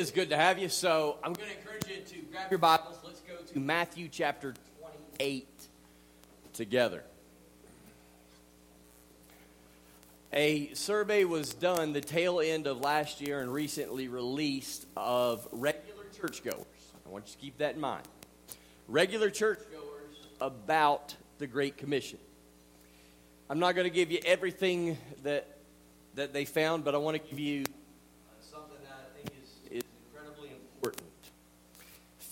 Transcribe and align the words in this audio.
is 0.00 0.10
good 0.10 0.30
to 0.30 0.36
have 0.36 0.58
you. 0.58 0.70
So 0.70 1.18
I'm 1.22 1.34
going 1.34 1.50
to 1.50 1.58
encourage 1.58 1.86
you 1.86 2.02
to 2.02 2.26
grab 2.32 2.50
your 2.50 2.58
Bibles. 2.58 2.96
Let's 3.04 3.20
go 3.20 3.34
to 3.52 3.58
Matthew 3.58 4.08
chapter 4.10 4.54
28 5.18 5.46
together. 6.54 7.04
A 10.32 10.72
survey 10.72 11.24
was 11.24 11.52
done 11.52 11.92
the 11.92 12.00
tail 12.00 12.40
end 12.40 12.66
of 12.66 12.80
last 12.80 13.20
year 13.20 13.40
and 13.40 13.52
recently 13.52 14.08
released 14.08 14.86
of 14.96 15.46
regular 15.52 16.04
churchgoers. 16.18 16.64
I 17.06 17.10
want 17.10 17.26
you 17.26 17.32
to 17.32 17.38
keep 17.38 17.58
that 17.58 17.74
in 17.74 17.80
mind. 17.82 18.08
Regular 18.88 19.28
churchgoers 19.28 20.28
about 20.40 21.14
the 21.36 21.46
Great 21.46 21.76
Commission. 21.76 22.18
I'm 23.50 23.58
not 23.58 23.74
going 23.74 23.84
to 23.84 23.94
give 23.94 24.10
you 24.10 24.20
everything 24.24 24.96
that 25.24 25.46
that 26.14 26.32
they 26.32 26.46
found, 26.46 26.84
but 26.84 26.94
I 26.94 26.98
want 26.98 27.22
to 27.22 27.28
give 27.28 27.38
you 27.38 27.64
something 28.40 28.78
that 28.82 28.98
I 28.98 29.16
think 29.16 29.32
is, 29.42 29.78
is 29.78 29.82
incredibly 30.06 30.50
important. 30.50 31.06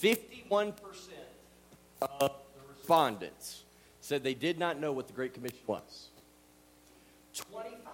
51% 0.00 0.74
of 2.02 2.18
the 2.20 2.74
respondents 2.76 3.64
said 4.00 4.22
they 4.22 4.34
did 4.34 4.58
not 4.58 4.78
know 4.78 4.92
what 4.92 5.06
the 5.06 5.12
Great 5.12 5.34
Commission 5.34 5.58
was. 5.66 6.08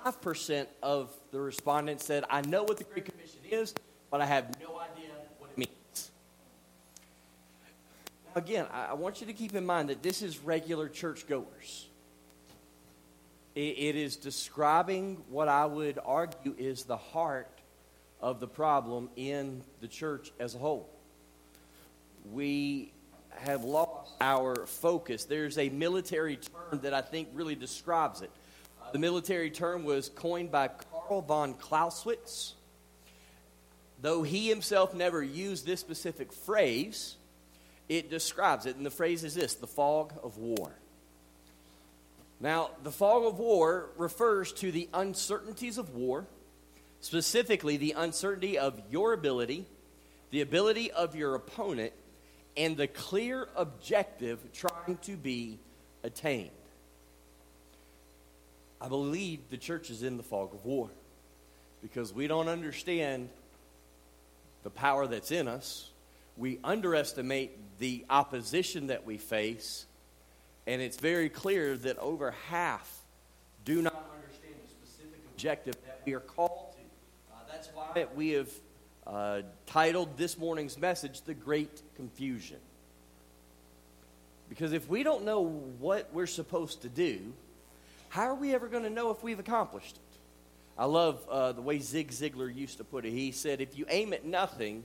25% 0.04 0.66
of 0.82 1.10
the 1.30 1.40
respondents 1.40 2.04
said, 2.04 2.24
I 2.30 2.42
know 2.42 2.62
what 2.62 2.78
the 2.78 2.84
Great 2.84 3.06
Commission 3.06 3.40
is, 3.50 3.74
but 4.10 4.20
I 4.20 4.26
have 4.26 4.54
no 4.60 4.78
idea 4.78 5.10
what 5.38 5.50
it 5.50 5.58
means. 5.58 6.10
Now, 8.26 8.40
again, 8.40 8.66
I 8.72 8.94
want 8.94 9.20
you 9.20 9.26
to 9.26 9.32
keep 9.32 9.54
in 9.54 9.66
mind 9.66 9.88
that 9.88 10.02
this 10.02 10.22
is 10.22 10.38
regular 10.38 10.88
churchgoers. 10.88 11.88
It 13.54 13.94
is 13.94 14.16
describing 14.16 15.22
what 15.28 15.48
I 15.48 15.64
would 15.64 15.98
argue 16.04 16.54
is 16.58 16.84
the 16.84 16.96
heart 16.96 17.48
of 18.20 18.40
the 18.40 18.48
problem 18.48 19.10
in 19.16 19.62
the 19.80 19.86
church 19.86 20.32
as 20.40 20.54
a 20.54 20.58
whole. 20.58 20.88
We 22.24 22.92
have 23.36 23.64
lost 23.64 24.12
our 24.20 24.66
focus. 24.66 25.24
There's 25.24 25.58
a 25.58 25.68
military 25.68 26.36
term 26.36 26.80
that 26.80 26.94
I 26.94 27.00
think 27.00 27.28
really 27.32 27.54
describes 27.54 28.22
it. 28.22 28.30
Uh, 28.82 28.92
the 28.92 28.98
military 28.98 29.50
term 29.50 29.84
was 29.84 30.08
coined 30.08 30.50
by 30.50 30.68
Karl 30.68 31.20
von 31.22 31.54
Clausewitz. 31.54 32.54
Though 34.00 34.22
he 34.22 34.48
himself 34.48 34.94
never 34.94 35.22
used 35.22 35.66
this 35.66 35.80
specific 35.80 36.32
phrase, 36.32 37.16
it 37.88 38.10
describes 38.10 38.66
it. 38.66 38.76
And 38.76 38.84
the 38.84 38.90
phrase 38.90 39.24
is 39.24 39.34
this 39.34 39.54
the 39.54 39.66
fog 39.66 40.12
of 40.22 40.38
war. 40.38 40.72
Now, 42.40 42.70
the 42.82 42.90
fog 42.90 43.24
of 43.24 43.38
war 43.38 43.90
refers 43.96 44.52
to 44.54 44.70
the 44.70 44.88
uncertainties 44.92 45.78
of 45.78 45.94
war, 45.94 46.26
specifically 47.00 47.76
the 47.76 47.94
uncertainty 47.96 48.58
of 48.58 48.80
your 48.90 49.12
ability, 49.12 49.66
the 50.30 50.40
ability 50.40 50.90
of 50.90 51.14
your 51.14 51.34
opponent, 51.34 51.92
and 52.56 52.76
the 52.76 52.86
clear 52.86 53.48
objective 53.56 54.38
trying 54.52 54.96
to 55.02 55.16
be 55.16 55.58
attained. 56.02 56.50
I 58.80 58.88
believe 58.88 59.40
the 59.50 59.56
church 59.56 59.90
is 59.90 60.02
in 60.02 60.16
the 60.16 60.22
fog 60.22 60.52
of 60.54 60.64
war 60.64 60.90
because 61.82 62.12
we 62.12 62.26
don't 62.26 62.48
understand 62.48 63.28
the 64.62 64.70
power 64.70 65.06
that's 65.06 65.30
in 65.30 65.48
us. 65.48 65.90
We 66.36 66.58
underestimate 66.64 67.78
the 67.78 68.04
opposition 68.10 68.88
that 68.88 69.06
we 69.06 69.18
face 69.18 69.86
and 70.66 70.80
it's 70.80 70.96
very 70.96 71.28
clear 71.28 71.76
that 71.78 71.98
over 71.98 72.34
half 72.48 72.90
do 73.64 73.82
not 73.82 74.10
understand 74.16 74.54
the 74.62 74.70
specific 74.70 75.20
objective 75.32 75.76
that 75.86 76.00
we 76.06 76.14
are 76.14 76.20
called 76.20 76.72
to. 76.72 77.34
Uh, 77.34 77.38
that's 77.50 77.68
why 77.74 78.06
we 78.14 78.30
have 78.30 78.48
uh, 79.06 79.42
titled 79.66 80.16
this 80.16 80.38
morning's 80.38 80.78
message, 80.78 81.22
The 81.22 81.34
Great 81.34 81.82
Confusion. 81.96 82.58
Because 84.48 84.72
if 84.72 84.88
we 84.88 85.02
don't 85.02 85.24
know 85.24 85.42
what 85.78 86.10
we're 86.12 86.26
supposed 86.26 86.82
to 86.82 86.88
do, 86.88 87.32
how 88.08 88.24
are 88.24 88.34
we 88.34 88.54
ever 88.54 88.68
going 88.68 88.84
to 88.84 88.90
know 88.90 89.10
if 89.10 89.22
we've 89.22 89.38
accomplished 89.38 89.96
it? 89.96 90.18
I 90.76 90.86
love 90.86 91.26
uh, 91.28 91.52
the 91.52 91.62
way 91.62 91.78
Zig 91.78 92.10
Ziglar 92.10 92.54
used 92.54 92.78
to 92.78 92.84
put 92.84 93.04
it. 93.04 93.10
He 93.10 93.32
said, 93.32 93.60
if 93.60 93.78
you 93.78 93.86
aim 93.88 94.12
at 94.12 94.24
nothing, 94.24 94.84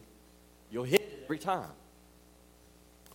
you'll 0.71 0.83
hit 0.83 1.01
it 1.01 1.21
every 1.25 1.39
time. 1.39 1.69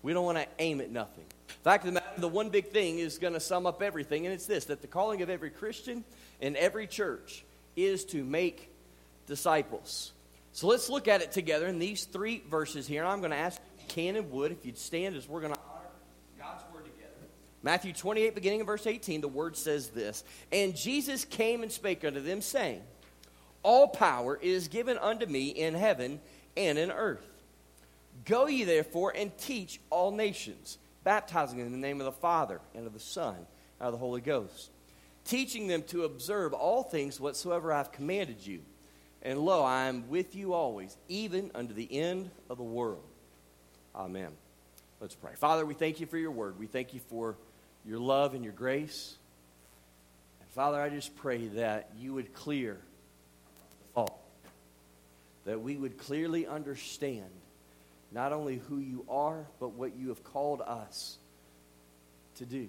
We 0.03 0.13
don't 0.13 0.25
want 0.25 0.39
to 0.39 0.47
aim 0.59 0.81
at 0.81 0.91
nothing. 0.91 1.25
Fact 1.63 1.85
of 1.85 1.87
the 1.87 2.01
matter, 2.01 2.21
the 2.21 2.29
one 2.29 2.51
big 2.51 2.69
thing 2.69 2.99
is 2.99 3.19
going 3.19 3.33
to 3.33 3.41
sum 3.41 3.65
up 3.67 3.83
everything, 3.83 4.27
and 4.27 4.35
it's 4.35 4.47
this 4.47 4.67
that 4.67 4.83
the 4.83 4.87
calling 4.87 5.23
of 5.23 5.31
every 5.31 5.51
Christian 5.51 6.05
and 6.41 6.57
every 6.57 6.87
church 6.87 7.45
is 7.75 8.05
to 8.07 8.23
make 8.23 8.71
disciples. 9.27 10.13
So 10.55 10.69
let's 10.69 10.89
look 10.89 11.09
at 11.09 11.21
it 11.21 11.33
together 11.33 11.67
in 11.67 11.81
these 11.81 12.05
three 12.05 12.41
verses 12.49 12.87
here. 12.87 13.03
And 13.03 13.11
I'm 13.11 13.19
going 13.19 13.33
to 13.33 13.37
ask 13.37 13.61
can 13.89 14.15
and 14.15 14.31
would 14.31 14.53
if 14.53 14.65
you'd 14.65 14.79
stand 14.79 15.17
as 15.17 15.29
we're 15.29 15.41
going 15.41 15.53
to 15.53 15.59
honor 15.69 15.89
God's 16.39 16.63
word 16.73 16.85
together. 16.85 17.11
Matthew 17.65 17.93
28, 17.93 18.37
beginning 18.37 18.61
in 18.61 18.67
verse 18.67 18.87
18, 18.87 19.21
the 19.21 19.27
word 19.27 19.57
says 19.57 19.89
this 19.89 20.23
And 20.53 20.77
Jesus 20.77 21.25
came 21.25 21.65
and 21.65 21.73
spake 21.73 22.05
unto 22.05 22.21
them, 22.21 22.41
saying, 22.41 22.83
All 23.65 23.89
power 23.89 24.39
is 24.41 24.69
given 24.69 24.97
unto 24.97 25.27
me 25.27 25.49
in 25.49 25.75
heaven 25.75 26.21
and 26.57 26.79
in 26.79 26.93
earth. 26.93 27.27
Go 28.25 28.47
ye 28.47 28.63
therefore 28.63 29.13
and 29.15 29.37
teach 29.37 29.81
all 29.91 30.13
nations, 30.13 30.79
baptizing 31.03 31.59
them 31.59 31.67
in 31.67 31.73
the 31.73 31.79
name 31.79 32.01
of 32.01 32.05
the 32.05 32.13
Father 32.13 32.61
and 32.77 32.87
of 32.87 32.93
the 32.93 33.01
Son 33.01 33.35
and 33.35 33.89
of 33.89 33.91
the 33.91 33.99
Holy 33.99 34.21
Ghost, 34.21 34.71
teaching 35.25 35.67
them 35.67 35.83
to 35.89 36.05
observe 36.05 36.53
all 36.53 36.85
things 36.85 37.19
whatsoever 37.19 37.73
I 37.73 37.79
have 37.79 37.91
commanded 37.91 38.47
you. 38.47 38.61
And 39.25 39.39
lo, 39.39 39.63
I 39.63 39.87
am 39.87 40.09
with 40.09 40.35
you 40.35 40.53
always, 40.53 40.97
even 41.09 41.51
unto 41.55 41.73
the 41.73 41.91
end 41.91 42.31
of 42.51 42.59
the 42.59 42.65
world. 42.65 43.03
Amen. 43.95 44.29
Let's 45.01 45.15
pray. 45.15 45.33
Father, 45.37 45.65
we 45.65 45.75
thank 45.75 45.99
you 45.99 46.07
for 46.07 46.19
your 46.19 46.31
word. 46.31 46.59
We 46.59 46.67
thank 46.67 46.93
you 46.93 47.01
for 47.09 47.37
your 47.87 47.99
love 47.99 48.35
and 48.35 48.45
your 48.45 48.53
grace. 48.53 49.17
And 50.41 50.51
Father, 50.51 50.81
I 50.81 50.91
just 50.91 51.17
pray 51.17 51.47
that 51.49 51.91
you 51.99 52.15
would 52.15 52.35
clear 52.35 52.79
the 53.81 53.95
fault, 53.95 54.21
that 55.47 55.61
we 55.61 55.77
would 55.77 55.97
clearly 55.97 56.47
understand 56.47 57.31
not 58.13 58.33
only 58.33 58.59
who 58.69 58.79
you 58.79 59.05
are, 59.09 59.47
but 59.59 59.71
what 59.71 59.97
you 59.97 60.09
have 60.09 60.23
called 60.23 60.61
us 60.61 61.17
to 62.37 62.45
do. 62.45 62.69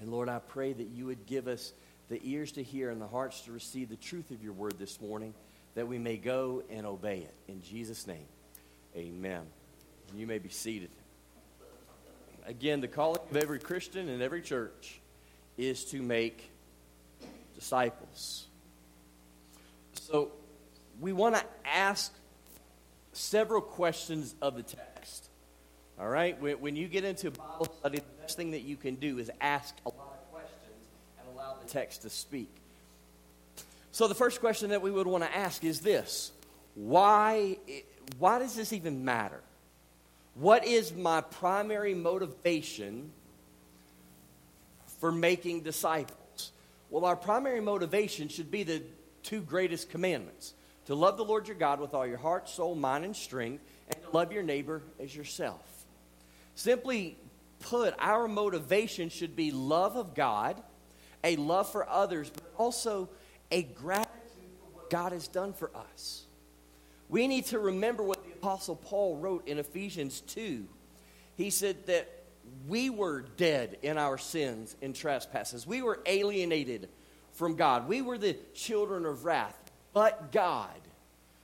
And 0.00 0.10
Lord, 0.10 0.28
I 0.28 0.38
pray 0.38 0.72
that 0.72 0.88
you 0.94 1.06
would 1.06 1.26
give 1.26 1.48
us 1.48 1.72
the 2.08 2.20
ears 2.22 2.52
to 2.52 2.62
hear 2.62 2.90
and 2.90 3.00
the 3.00 3.06
hearts 3.06 3.42
to 3.42 3.52
receive 3.52 3.88
the 3.88 3.96
truth 3.96 4.30
of 4.30 4.42
your 4.42 4.52
word 4.52 4.78
this 4.78 5.00
morning, 5.00 5.34
that 5.74 5.86
we 5.86 5.98
may 5.98 6.16
go 6.16 6.62
and 6.70 6.86
obey 6.86 7.18
it. 7.18 7.34
In 7.46 7.62
Jesus' 7.62 8.06
name, 8.06 8.26
amen. 8.96 9.42
You 10.14 10.26
may 10.26 10.38
be 10.38 10.48
seated. 10.48 10.90
Again, 12.46 12.80
the 12.80 12.88
calling 12.88 13.20
of 13.30 13.36
every 13.36 13.58
Christian 13.58 14.08
and 14.08 14.22
every 14.22 14.40
church 14.40 15.00
is 15.58 15.84
to 15.86 16.00
make 16.00 16.50
disciples. 17.54 18.46
So 19.92 20.30
we 21.00 21.12
want 21.12 21.34
to 21.34 21.44
ask 21.64 22.12
several 23.12 23.60
questions 23.60 24.34
of 24.40 24.56
the 24.56 24.62
text. 24.62 25.28
All 26.00 26.08
right? 26.08 26.40
When, 26.40 26.60
when 26.60 26.76
you 26.76 26.88
get 26.88 27.04
into 27.04 27.30
Bible 27.30 27.68
study, 27.80 27.98
the 27.98 28.22
best 28.22 28.36
thing 28.36 28.52
that 28.52 28.62
you 28.62 28.76
can 28.76 28.94
do 28.94 29.18
is 29.18 29.30
ask 29.40 29.74
a 29.84 29.88
lot 29.90 30.18
of 30.22 30.32
questions 30.32 30.86
and 31.18 31.28
allow 31.34 31.56
the 31.57 31.57
text 31.68 32.02
to 32.02 32.10
speak. 32.10 32.50
So, 33.92 34.08
the 34.08 34.14
first 34.14 34.40
question 34.40 34.70
that 34.70 34.82
we 34.82 34.90
would 34.90 35.06
want 35.06 35.24
to 35.24 35.36
ask 35.36 35.64
is 35.64 35.80
this 35.80 36.32
why, 36.74 37.58
why 38.18 38.38
does 38.38 38.54
this 38.54 38.72
even 38.72 39.04
matter? 39.04 39.40
What 40.34 40.64
is 40.64 40.94
my 40.94 41.20
primary 41.20 41.94
motivation 41.94 43.10
for 45.00 45.10
making 45.10 45.62
disciples? 45.62 46.52
Well, 46.90 47.04
our 47.04 47.16
primary 47.16 47.60
motivation 47.60 48.28
should 48.28 48.50
be 48.50 48.62
the 48.62 48.82
two 49.22 49.40
greatest 49.40 49.90
commandments 49.90 50.54
to 50.86 50.94
love 50.94 51.16
the 51.16 51.24
Lord 51.24 51.48
your 51.48 51.56
God 51.56 51.80
with 51.80 51.92
all 51.92 52.06
your 52.06 52.18
heart, 52.18 52.48
soul, 52.48 52.74
mind, 52.74 53.04
and 53.04 53.14
strength, 53.14 53.62
and 53.88 54.02
to 54.02 54.10
love 54.10 54.32
your 54.32 54.42
neighbor 54.42 54.80
as 54.98 55.14
yourself. 55.14 55.60
Simply 56.54 57.16
put, 57.60 57.94
our 57.98 58.26
motivation 58.26 59.08
should 59.08 59.36
be 59.36 59.50
love 59.50 59.96
of 59.96 60.14
God, 60.14 60.62
a 61.24 61.36
love 61.36 61.70
for 61.70 61.88
others, 61.88 62.30
but 62.30 62.44
also 62.56 63.08
a 63.50 63.62
gratitude 63.62 64.12
for 64.60 64.78
what 64.78 64.90
God 64.90 65.12
has 65.12 65.28
done 65.28 65.52
for 65.52 65.70
us. 65.74 66.24
We 67.08 67.26
need 67.26 67.46
to 67.46 67.58
remember 67.58 68.02
what 68.02 68.24
the 68.24 68.32
Apostle 68.32 68.76
Paul 68.76 69.16
wrote 69.16 69.48
in 69.48 69.58
Ephesians 69.58 70.20
2. 70.20 70.66
He 71.36 71.50
said 71.50 71.86
that 71.86 72.08
we 72.66 72.90
were 72.90 73.22
dead 73.36 73.78
in 73.82 73.98
our 73.98 74.18
sins 74.18 74.76
and 74.82 74.94
trespasses. 74.94 75.66
We 75.66 75.82
were 75.82 76.00
alienated 76.06 76.88
from 77.32 77.56
God. 77.56 77.88
We 77.88 78.02
were 78.02 78.18
the 78.18 78.36
children 78.54 79.06
of 79.06 79.24
wrath 79.24 79.68
but 79.98 80.32
God, 80.32 80.80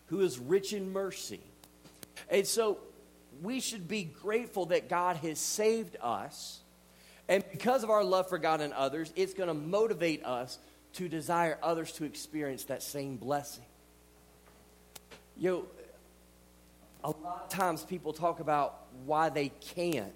who 0.07 0.21
is 0.21 0.39
rich 0.39 0.73
in 0.73 0.93
mercy. 0.93 1.41
And 2.31 2.47
so 2.47 2.79
we 3.43 3.61
should 3.61 3.89
be 3.89 4.05
grateful 4.05 4.67
that 4.67 4.89
God 4.89 5.17
has 5.17 5.39
saved 5.39 5.97
us. 6.01 6.61
And 7.29 7.45
because 7.51 7.85
of 7.85 7.91
our 7.91 8.05
love 8.05 8.29
for 8.29 8.39
God 8.39 8.61
and 8.61 8.73
others, 8.73 9.13
it's 9.17 9.35
going 9.35 9.49
to 9.49 9.55
motivate 9.55 10.25
us 10.25 10.59
to 10.95 11.09
desire 11.09 11.59
others 11.63 11.93
to 11.93 12.05
experience 12.05 12.65
that 12.65 12.83
same 12.83 13.17
blessing. 13.17 13.65
You 15.37 15.51
know, 15.51 15.65
a 17.03 17.11
lot 17.11 17.43
of 17.45 17.49
times 17.49 17.83
people 17.83 18.13
talk 18.13 18.41
about 18.41 18.81
why 19.05 19.29
they 19.29 19.49
can't 19.49 20.13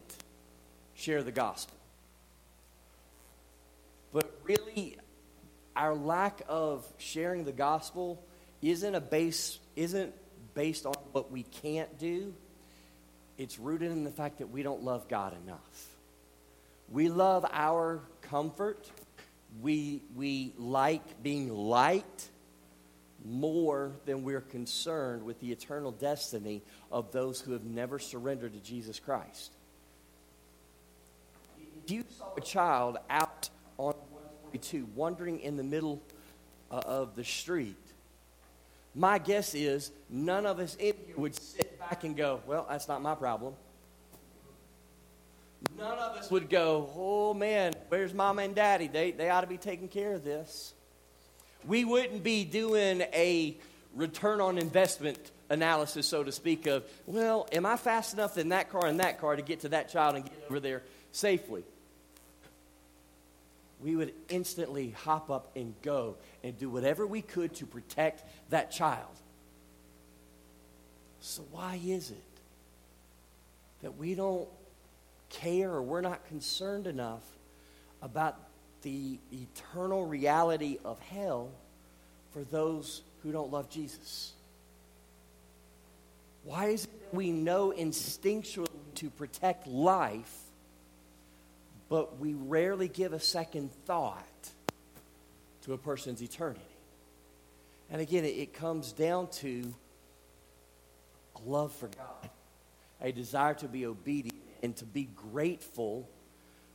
share 0.94 1.22
the 1.22 1.32
gospel. 1.32 1.76
But 4.12 4.30
really, 4.44 4.96
our 5.76 5.94
lack 5.94 6.42
of 6.48 6.86
sharing 6.98 7.44
the 7.44 7.52
gospel 7.52 8.22
isn't 8.62 8.94
a 8.94 9.00
base 9.00 9.58
isn't 9.76 10.12
based 10.54 10.86
on 10.86 10.94
what 11.12 11.30
we 11.30 11.44
can't 11.44 11.98
do. 11.98 12.34
It's 13.36 13.58
rooted 13.58 13.92
in 13.92 14.02
the 14.02 14.10
fact 14.10 14.38
that 14.38 14.50
we 14.50 14.62
don't 14.62 14.82
love 14.82 15.08
God 15.08 15.34
enough. 15.44 15.97
We 16.90 17.08
love 17.08 17.44
our 17.50 18.00
comfort. 18.22 18.90
We, 19.60 20.02
we 20.16 20.52
like 20.56 21.22
being 21.22 21.52
liked 21.52 22.30
more 23.24 23.92
than 24.06 24.22
we're 24.22 24.40
concerned 24.40 25.24
with 25.24 25.40
the 25.40 25.52
eternal 25.52 25.90
destiny 25.90 26.62
of 26.90 27.12
those 27.12 27.40
who 27.40 27.52
have 27.52 27.64
never 27.64 27.98
surrendered 27.98 28.54
to 28.54 28.60
Jesus 28.60 28.98
Christ. 28.98 29.52
If 31.84 31.90
you 31.90 32.04
saw 32.16 32.34
a 32.36 32.40
child 32.40 32.98
out 33.10 33.50
on 33.76 33.94
142 34.10 34.86
wandering 34.94 35.40
in 35.40 35.56
the 35.56 35.62
middle 35.62 36.02
uh, 36.70 36.76
of 36.84 37.16
the 37.16 37.24
street, 37.24 37.76
my 38.94 39.18
guess 39.18 39.54
is 39.54 39.90
none 40.08 40.46
of 40.46 40.58
us 40.58 40.74
in 40.76 40.94
here 41.06 41.16
would 41.16 41.34
sit 41.34 41.78
back 41.78 42.04
and 42.04 42.16
go, 42.16 42.40
Well, 42.46 42.66
that's 42.68 42.88
not 42.88 43.02
my 43.02 43.14
problem. 43.14 43.54
None 45.76 45.98
of 45.98 46.16
us 46.16 46.30
would 46.30 46.48
go, 46.48 46.90
Oh 46.94 47.34
man, 47.34 47.74
where's 47.88 48.14
mom 48.14 48.38
and 48.38 48.54
daddy? 48.54 48.88
They, 48.88 49.10
they 49.10 49.30
ought 49.30 49.42
to 49.42 49.46
be 49.46 49.56
taking 49.56 49.88
care 49.88 50.14
of 50.14 50.24
this. 50.24 50.74
We 51.66 51.84
wouldn't 51.84 52.22
be 52.22 52.44
doing 52.44 53.00
a 53.00 53.56
return 53.94 54.40
on 54.40 54.58
investment 54.58 55.18
analysis, 55.50 56.06
so 56.06 56.22
to 56.22 56.32
speak, 56.32 56.66
of, 56.66 56.84
well, 57.06 57.48
am 57.52 57.66
I 57.66 57.76
fast 57.76 58.14
enough 58.14 58.38
in 58.38 58.50
that 58.50 58.70
car 58.70 58.86
and 58.86 59.00
that 59.00 59.20
car 59.20 59.34
to 59.34 59.42
get 59.42 59.60
to 59.60 59.70
that 59.70 59.88
child 59.88 60.16
and 60.16 60.24
get 60.24 60.44
over 60.48 60.60
there 60.60 60.82
safely? 61.12 61.64
We 63.80 63.96
would 63.96 64.12
instantly 64.28 64.90
hop 64.90 65.30
up 65.30 65.50
and 65.56 65.74
go 65.82 66.16
and 66.42 66.58
do 66.58 66.68
whatever 66.68 67.06
we 67.06 67.22
could 67.22 67.54
to 67.56 67.66
protect 67.66 68.24
that 68.50 68.70
child. 68.70 69.06
So, 71.20 71.42
why 71.50 71.80
is 71.84 72.10
it 72.10 72.16
that 73.82 73.96
we 73.96 74.14
don't 74.14 74.48
care 75.30 75.70
or 75.70 75.82
we're 75.82 76.00
not 76.00 76.26
concerned 76.26 76.86
enough 76.86 77.22
about 78.02 78.36
the 78.82 79.18
eternal 79.32 80.06
reality 80.06 80.78
of 80.84 80.98
hell 81.00 81.50
for 82.32 82.42
those 82.44 83.02
who 83.22 83.32
don't 83.32 83.50
love 83.50 83.68
Jesus? 83.68 84.32
Why 86.44 86.66
is 86.66 86.84
it 86.84 87.00
that 87.00 87.14
we 87.14 87.30
know 87.30 87.72
instinctually 87.76 88.68
to 88.96 89.10
protect 89.10 89.66
life, 89.66 90.34
but 91.88 92.18
we 92.18 92.34
rarely 92.34 92.88
give 92.88 93.12
a 93.12 93.20
second 93.20 93.70
thought 93.84 94.24
to 95.62 95.74
a 95.74 95.78
person's 95.78 96.22
eternity? 96.22 96.60
And 97.90 98.00
again, 98.00 98.24
it, 98.24 98.28
it 98.28 98.54
comes 98.54 98.92
down 98.92 99.28
to 99.28 99.74
a 101.36 101.48
love 101.48 101.72
for 101.72 101.88
God, 101.88 102.30
a 103.00 103.12
desire 103.12 103.54
to 103.54 103.68
be 103.68 103.86
obedient, 103.86 104.38
and 104.62 104.76
to 104.76 104.84
be 104.84 105.08
grateful 105.32 106.08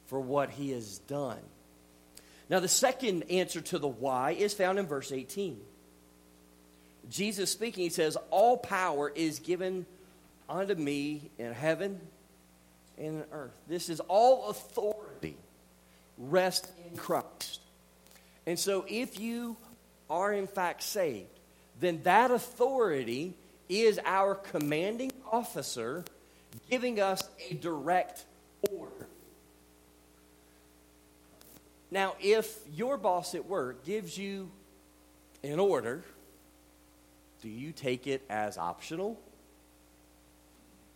for 0.07 0.19
what 0.19 0.49
He 0.49 0.71
has 0.71 0.99
done. 0.99 1.39
Now, 2.49 2.59
the 2.59 2.67
second 2.67 3.23
answer 3.29 3.61
to 3.61 3.79
the 3.79 3.87
why 3.87 4.31
is 4.31 4.53
found 4.53 4.79
in 4.79 4.85
verse 4.85 5.11
18. 5.11 5.59
Jesus 7.09 7.51
speaking, 7.51 7.83
he 7.83 7.89
says, 7.89 8.17
All 8.29 8.57
power 8.57 9.11
is 9.13 9.39
given 9.39 9.85
unto 10.49 10.75
me 10.75 11.29
in 11.37 11.53
heaven 11.53 11.99
and 12.97 13.07
in 13.07 13.23
earth. 13.31 13.57
This 13.67 13.89
is 13.89 13.99
all 14.01 14.49
authority 14.49 15.37
rest 16.17 16.69
in 16.89 16.97
Christ. 16.97 17.59
And 18.45 18.59
so, 18.59 18.85
if 18.87 19.19
you 19.19 19.57
are 20.09 20.33
in 20.33 20.47
fact 20.47 20.83
saved, 20.83 21.27
then 21.79 22.01
that 22.03 22.29
authority 22.29 23.33
is 23.69 23.99
our 24.05 24.35
commanding 24.35 25.11
officer 25.31 26.03
giving 26.69 26.99
us 26.99 27.27
a 27.49 27.53
direct 27.55 28.25
order. 28.71 29.07
Now, 31.91 32.15
if 32.19 32.57
your 32.73 32.97
boss 32.97 33.35
at 33.35 33.45
work 33.45 33.85
gives 33.85 34.17
you 34.17 34.49
an 35.43 35.59
order, 35.59 36.03
do 37.41 37.49
you 37.49 37.71
take 37.71 38.07
it 38.07 38.23
as 38.29 38.57
optional? 38.57 39.19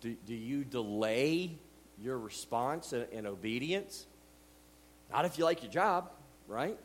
Do, 0.01 0.15
do 0.25 0.33
you 0.33 0.63
delay 0.63 1.51
your 2.01 2.17
response 2.17 2.93
and, 2.93 3.05
and 3.13 3.27
obedience? 3.27 4.05
Not 5.11 5.25
if 5.25 5.37
you 5.37 5.43
like 5.43 5.61
your 5.61 5.71
job, 5.71 6.09
right? 6.47 6.77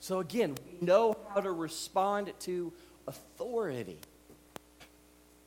So, 0.00 0.20
again, 0.20 0.54
we 0.66 0.86
know 0.86 1.16
how 1.32 1.40
to 1.40 1.50
respond 1.50 2.32
to 2.40 2.72
authority. 3.06 3.98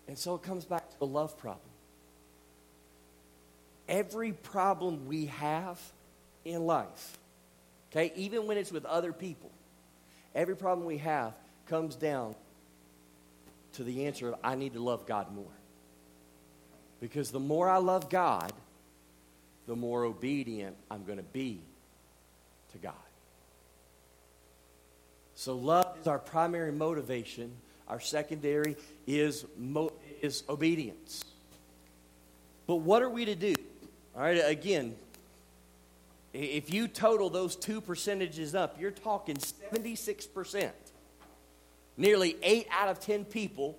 And 0.08 0.18
so 0.18 0.36
it 0.36 0.44
comes 0.44 0.66
back 0.66 0.90
to 0.90 1.00
the 1.00 1.06
love 1.06 1.38
problem. 1.38 1.62
Every 3.88 4.32
problem 4.32 5.08
we 5.08 5.28
have 5.28 5.80
in 6.46 6.66
life. 6.66 7.18
Okay? 7.92 8.12
Even 8.16 8.48
when 8.48 8.58
it's 8.58 8.72
with 8.72 8.86
other 8.86 9.14
people, 9.14 9.52
every 10.36 10.56
problem 10.56 10.88
we 10.88 10.98
have 10.98 11.34
comes 11.68 11.96
down 11.96 12.36
to 13.74 13.84
the 13.84 14.06
answer 14.06 14.30
of 14.30 14.36
I 14.44 14.56
need 14.56 14.74
to 14.74 14.80
love 14.80 15.06
God 15.06 15.34
more. 15.34 15.46
Because 17.00 17.32
the 17.32 17.40
more 17.40 17.70
I 17.70 17.78
love 17.78 18.10
God, 18.10 18.52
the 19.68 19.76
more 19.76 20.04
obedient 20.04 20.76
I'm 20.90 21.06
going 21.06 21.18
to 21.18 21.24
be 21.24 21.62
to 22.72 22.78
God. 22.78 22.94
So, 25.36 25.56
love 25.56 25.98
is 26.02 26.08
our 26.08 26.18
primary 26.18 26.72
motivation. 26.72 27.52
Our 27.90 28.00
secondary 28.00 28.76
is, 29.06 29.46
mo- 29.58 29.94
is 30.22 30.44
obedience. 30.50 31.24
But 32.66 32.78
what 32.78 33.02
are 33.02 33.10
we 33.10 33.26
to 33.26 33.36
do? 33.36 33.56
All 34.16 34.22
right, 34.22 34.42
again, 34.46 34.96
if 36.34 36.74
you 36.74 36.88
total 36.88 37.30
those 37.30 37.56
two 37.56 37.82
percentages 37.82 38.54
up, 38.54 38.80
you're 38.80 38.92
talking 38.92 39.38
76%. 39.38 40.72
Nearly 41.96 42.36
8 42.44 42.68
out 42.72 42.90
of 42.90 43.00
10 43.00 43.26
people 43.26 43.78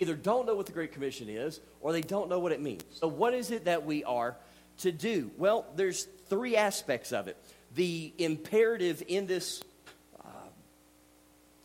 either 0.00 0.14
don't 0.14 0.46
know 0.46 0.54
what 0.54 0.66
the 0.66 0.72
Great 0.72 0.92
Commission 0.92 1.28
is 1.28 1.60
or 1.80 1.92
they 1.92 2.00
don't 2.00 2.28
know 2.28 2.40
what 2.40 2.52
it 2.52 2.60
means. 2.60 2.82
So, 2.92 3.06
what 3.06 3.34
is 3.34 3.50
it 3.50 3.66
that 3.66 3.84
we 3.84 4.02
are 4.04 4.36
to 4.78 4.90
do? 4.90 5.30
Well, 5.36 5.66
there's 5.76 6.04
three 6.28 6.56
aspects 6.56 7.12
of 7.12 7.28
it. 7.28 7.36
The 7.74 8.12
imperative 8.18 9.02
in 9.06 9.26
this 9.26 9.62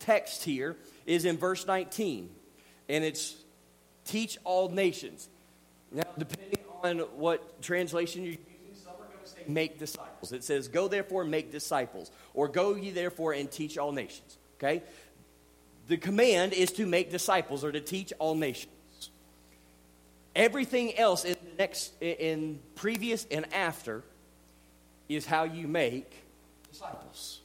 text 0.09 0.43
here 0.43 0.75
is 1.05 1.23
in 1.23 1.37
verse 1.37 1.67
19, 1.67 2.29
and 2.89 3.03
it's 3.03 3.35
teach 4.05 4.39
all 4.43 4.67
nations. 4.69 5.29
Now, 5.91 6.03
depending 6.17 6.65
on 6.83 6.97
what 7.15 7.61
translation 7.61 8.23
you're 8.23 8.31
using, 8.31 8.83
some 8.83 8.93
are 8.93 9.05
going 9.05 9.23
to 9.23 9.29
say 9.29 9.41
make 9.47 9.77
disciples. 9.77 10.31
It 10.31 10.43
says, 10.43 10.67
Go 10.67 10.87
therefore 10.87 11.21
and 11.21 11.29
make 11.29 11.51
disciples, 11.51 12.09
or 12.33 12.47
go 12.47 12.73
ye 12.73 12.89
therefore 12.89 13.33
and 13.33 13.51
teach 13.51 13.77
all 13.77 13.91
nations. 13.91 14.39
Okay? 14.57 14.81
The 15.87 15.97
command 15.97 16.53
is 16.53 16.71
to 16.73 16.87
make 16.87 17.11
disciples 17.11 17.63
or 17.63 17.71
to 17.71 17.79
teach 17.79 18.11
all 18.17 18.33
nations. 18.33 18.73
Everything 20.35 20.97
else 20.97 21.23
in 21.23 21.33
the 21.33 21.55
next 21.57 21.93
in 22.01 22.59
previous 22.73 23.27
and 23.29 23.51
after 23.53 24.03
is 25.07 25.27
how 25.27 25.43
you 25.43 25.67
make 25.67 26.11
disciples. 26.71 27.41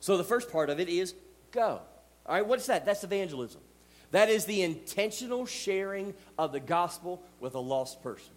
So 0.00 0.16
the 0.16 0.24
first 0.24 0.50
part 0.50 0.70
of 0.70 0.80
it 0.80 0.88
is 0.88 1.14
go. 1.50 1.82
All 2.26 2.34
right, 2.34 2.46
what's 2.46 2.66
that? 2.66 2.84
That's 2.84 3.04
evangelism. 3.04 3.60
That 4.10 4.28
is 4.28 4.44
the 4.44 4.62
intentional 4.62 5.46
sharing 5.46 6.14
of 6.38 6.52
the 6.52 6.60
gospel 6.60 7.22
with 7.40 7.54
a 7.54 7.60
lost 7.60 8.02
person. 8.02 8.32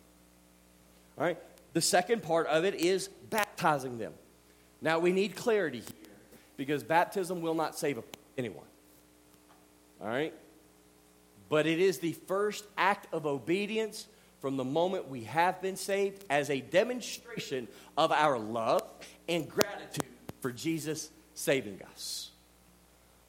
All 1.18 1.26
right? 1.26 1.38
The 1.74 1.82
second 1.82 2.24
part 2.24 2.48
of 2.48 2.66
it 2.66 2.76
is 2.76 3.08
baptizing 3.30 3.98
them. 3.98 4.14
Now, 4.82 5.00
we 5.00 5.12
need 5.12 5.36
clarity 5.36 5.80
here 5.80 6.14
because 6.58 6.84
baptism 6.84 7.42
will 7.42 7.54
not 7.54 7.78
save 7.78 8.00
anyone. 8.38 8.66
All 10.02 10.08
right? 10.08 10.34
But 11.50 11.68
it 11.68 11.80
is 11.80 12.00
the 12.00 12.14
first 12.14 12.66
act 12.78 13.12
of 13.14 13.26
obedience 13.26 14.08
from 14.40 14.56
the 14.56 14.64
moment 14.64 15.10
we 15.10 15.24
have 15.26 15.62
been 15.62 15.76
saved 15.76 16.24
as 16.30 16.50
a 16.50 16.62
demonstration 16.62 17.68
of 17.98 18.12
our 18.12 18.40
love 18.40 18.84
and 19.28 19.50
gratitude 19.50 20.06
for 20.42 20.52
Jesus 20.52 21.10
saving 21.34 21.82
us. 21.92 22.32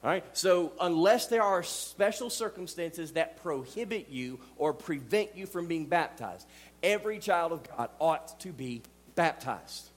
All 0.03 0.09
right? 0.09 0.23
So, 0.33 0.71
unless 0.79 1.27
there 1.27 1.43
are 1.43 1.61
special 1.63 2.29
circumstances 2.29 3.11
that 3.11 3.41
prohibit 3.43 4.09
you 4.09 4.39
or 4.57 4.73
prevent 4.73 5.35
you 5.35 5.45
from 5.45 5.67
being 5.67 5.85
baptized, 5.85 6.47
every 6.81 7.19
child 7.19 7.51
of 7.51 7.77
God 7.77 7.89
ought 7.99 8.39
to 8.41 8.49
be 8.49 8.81
baptized. 9.15 9.89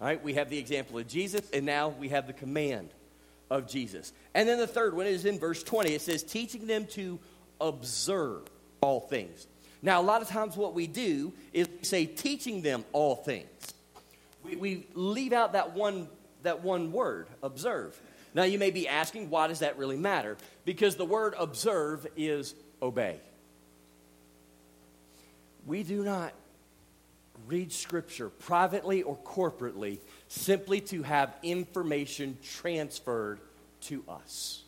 All 0.00 0.06
right, 0.06 0.22
we 0.22 0.34
have 0.34 0.50
the 0.50 0.58
example 0.58 0.98
of 0.98 1.06
Jesus, 1.06 1.48
and 1.52 1.64
now 1.64 1.88
we 1.88 2.08
have 2.08 2.26
the 2.26 2.32
command 2.32 2.90
of 3.50 3.68
Jesus. 3.68 4.12
And 4.34 4.48
then 4.48 4.58
the 4.58 4.66
third 4.66 4.94
one 4.94 5.06
is 5.06 5.24
in 5.24 5.38
verse 5.38 5.62
20. 5.62 5.92
It 5.92 6.00
says, 6.00 6.22
teaching 6.22 6.66
them 6.66 6.86
to 6.88 7.18
observe 7.60 8.42
all 8.80 9.00
things. 9.00 9.46
Now, 9.82 10.00
a 10.00 10.02
lot 10.02 10.22
of 10.22 10.28
times 10.28 10.56
what 10.56 10.74
we 10.74 10.86
do 10.86 11.32
is 11.52 11.68
say 11.82 12.06
teaching 12.06 12.62
them 12.62 12.84
all 12.92 13.16
things. 13.16 13.48
We, 14.42 14.56
we 14.56 14.86
leave 14.94 15.32
out 15.32 15.52
that 15.52 15.74
one, 15.74 16.08
that 16.42 16.62
one 16.62 16.90
word, 16.90 17.28
observe. 17.42 17.98
Now, 18.34 18.42
you 18.42 18.58
may 18.58 18.70
be 18.70 18.88
asking, 18.88 19.30
why 19.30 19.46
does 19.46 19.60
that 19.60 19.78
really 19.78 19.96
matter? 19.96 20.36
Because 20.64 20.96
the 20.96 21.04
word 21.04 21.34
observe 21.38 22.06
is 22.16 22.54
obey. 22.82 23.20
We 25.66 25.84
do 25.84 26.02
not 26.02 26.32
read 27.46 27.72
Scripture 27.72 28.28
privately 28.28 29.02
or 29.02 29.16
corporately 29.16 29.98
simply 30.28 30.80
to 30.80 31.02
have 31.04 31.34
information 31.42 32.36
transferred 32.42 33.38
to 33.82 34.02
us. 34.08 34.62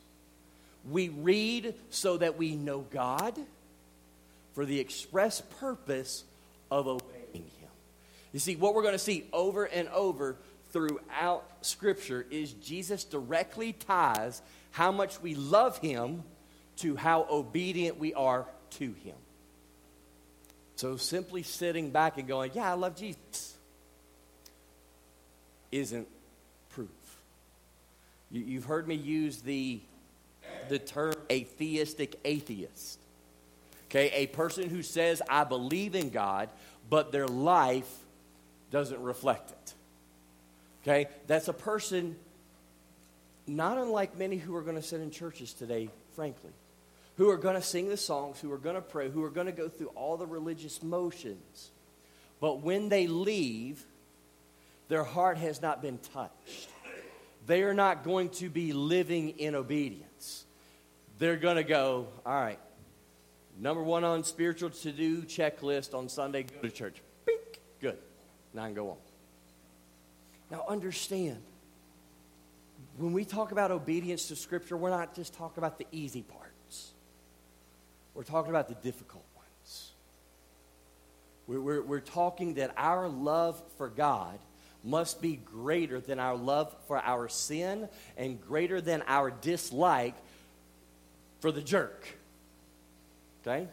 We 0.88 1.08
read 1.08 1.74
so 1.90 2.16
that 2.18 2.38
we 2.38 2.54
know 2.54 2.80
God 2.90 3.36
for 4.54 4.64
the 4.64 4.78
express 4.78 5.40
purpose 5.58 6.24
of 6.70 6.86
obeying 6.86 7.32
Him. 7.32 7.70
You 8.32 8.38
see, 8.38 8.56
what 8.56 8.74
we're 8.74 8.82
going 8.82 8.94
to 8.94 8.98
see 8.98 9.26
over 9.32 9.64
and 9.64 9.88
over 9.88 10.36
throughout 10.76 11.48
Scripture 11.62 12.26
is 12.30 12.52
Jesus 12.52 13.04
directly 13.04 13.72
ties 13.72 14.42
how 14.72 14.92
much 14.92 15.22
we 15.22 15.34
love 15.34 15.78
Him 15.78 16.22
to 16.76 16.96
how 16.96 17.26
obedient 17.30 17.98
we 17.98 18.12
are 18.12 18.44
to 18.72 18.92
Him. 18.92 19.14
So 20.74 20.98
simply 20.98 21.42
sitting 21.42 21.92
back 21.92 22.18
and 22.18 22.28
going, 22.28 22.50
Yeah, 22.52 22.70
I 22.70 22.74
love 22.74 22.94
Jesus, 22.94 23.56
isn't 25.72 26.06
proof. 26.68 26.90
You, 28.30 28.56
have 28.56 28.66
heard 28.66 28.86
me 28.86 28.96
use 28.96 29.38
the, 29.38 29.80
the 30.68 30.78
term 30.78 31.14
atheistic 31.32 32.20
atheist. 32.22 32.98
Okay, 33.88 34.10
a 34.10 34.26
person 34.26 34.68
who 34.68 34.82
says, 34.82 35.22
I 35.26 35.44
believe 35.44 35.94
in 35.94 36.10
God, 36.10 36.50
but 36.90 37.12
their 37.12 37.28
life 37.28 37.90
doesn't 38.70 39.00
reflect 39.00 39.52
it. 39.52 39.55
Okay, 40.86 41.08
that's 41.26 41.48
a 41.48 41.52
person 41.52 42.16
not 43.46 43.78
unlike 43.78 44.16
many 44.16 44.36
who 44.36 44.54
are 44.54 44.62
going 44.62 44.76
to 44.76 44.82
sit 44.82 45.00
in 45.00 45.10
churches 45.10 45.52
today, 45.52 45.88
frankly 46.14 46.52
who 47.16 47.30
are 47.30 47.36
going 47.36 47.54
to 47.54 47.62
sing 47.62 47.88
the 47.88 47.96
songs, 47.96 48.40
who 48.40 48.52
are 48.52 48.58
going 48.58 48.74
to 48.74 48.82
pray, 48.82 49.10
who 49.10 49.24
are 49.24 49.30
going 49.30 49.46
to 49.46 49.52
go 49.52 49.68
through 49.68 49.88
all 49.88 50.16
the 50.16 50.26
religious 50.26 50.82
motions. 50.82 51.70
But 52.40 52.60
when 52.60 52.88
they 52.88 53.06
leave, 53.06 53.82
their 54.88 55.04
heart 55.04 55.38
has 55.38 55.62
not 55.62 55.80
been 55.80 55.98
touched. 56.12 56.68
They 57.46 57.62
are 57.62 57.74
not 57.74 58.04
going 58.04 58.30
to 58.30 58.50
be 58.50 58.72
living 58.72 59.30
in 59.38 59.54
obedience. 59.54 60.44
They're 61.18 61.36
going 61.36 61.56
to 61.56 61.64
go, 61.64 62.08
all 62.26 62.34
right, 62.34 62.58
number 63.58 63.82
one 63.82 64.04
on 64.04 64.24
spiritual 64.24 64.70
to 64.70 64.92
do 64.92 65.22
checklist 65.22 65.94
on 65.94 66.08
Sunday, 66.08 66.42
go 66.42 66.68
to 66.68 66.70
church. 66.70 67.00
Bink. 67.24 67.60
Good. 67.80 67.98
Now 68.52 68.64
I 68.64 68.66
can 68.66 68.74
go 68.74 68.90
on. 68.90 68.96
Now 70.50 70.64
understand, 70.68 71.42
when 72.98 73.12
we 73.12 73.24
talk 73.24 73.52
about 73.52 73.70
obedience 73.70 74.28
to 74.28 74.36
Scripture, 74.36 74.76
we're 74.76 74.90
not 74.90 75.14
just 75.14 75.34
talking 75.34 75.58
about 75.58 75.78
the 75.78 75.86
easy 75.92 76.22
parts, 76.22 76.92
We're 78.14 78.22
talking 78.22 78.50
about 78.50 78.68
the 78.68 78.74
difficult 78.74 79.24
ones. 79.34 79.90
We're, 81.46 81.60
we're, 81.60 81.82
we're 81.82 82.00
talking 82.00 82.54
that 82.54 82.72
our 82.76 83.08
love 83.08 83.60
for 83.76 83.88
God 83.88 84.38
must 84.82 85.20
be 85.20 85.36
greater 85.36 86.00
than 86.00 86.20
our 86.20 86.36
love 86.36 86.74
for 86.86 86.98
our 86.98 87.28
sin 87.28 87.88
and 88.16 88.40
greater 88.40 88.80
than 88.80 89.02
our 89.08 89.30
dislike 89.30 90.14
for 91.40 91.50
the 91.50 91.60
jerk. 91.60 92.06
Okay? 93.42 93.66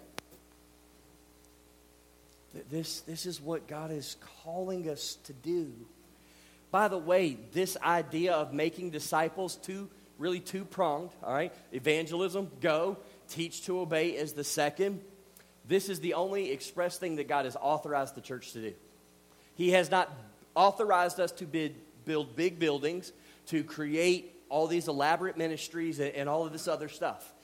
This, 2.70 3.02
this 3.02 3.26
is 3.26 3.40
what 3.40 3.68
God 3.68 3.92
is 3.92 4.18
calling 4.44 4.90
us 4.90 5.18
to 5.26 5.34
do. 5.34 5.72
By 6.74 6.88
the 6.88 6.98
way, 6.98 7.38
this 7.52 7.78
idea 7.84 8.34
of 8.34 8.52
making 8.52 8.90
disciples, 8.90 9.58
two, 9.58 9.92
really 10.18 10.40
two 10.40 10.66
pronged, 10.66 11.12
all 11.22 11.32
right? 11.32 11.54
Evangelism, 11.72 12.50
go 12.62 12.98
teach 13.30 13.64
to 13.68 13.80
obey 13.80 14.10
is 14.10 14.34
the 14.34 14.44
second. 14.44 15.00
This 15.68 15.88
is 15.88 16.00
the 16.00 16.16
only 16.16 16.50
express 16.50 16.98
thing 16.98 17.18
that 17.18 17.28
God 17.28 17.46
has 17.46 17.56
authorized 17.62 18.16
the 18.16 18.22
church 18.22 18.54
to 18.54 18.62
do. 18.62 18.74
He 19.54 19.70
has 19.70 19.92
not 19.92 20.12
authorized 20.56 21.20
us 21.20 21.32
to 21.34 21.46
bid, 21.46 21.76
build 22.06 22.36
big 22.36 22.58
buildings, 22.58 23.14
to 23.50 23.64
create 23.64 24.34
all 24.50 24.66
these 24.66 24.88
elaborate 24.88 25.38
ministries 25.38 26.00
and, 26.00 26.16
and 26.16 26.28
all 26.28 26.44
of 26.44 26.52
this 26.52 26.68
other 26.68 26.90
stuff. 26.90 27.36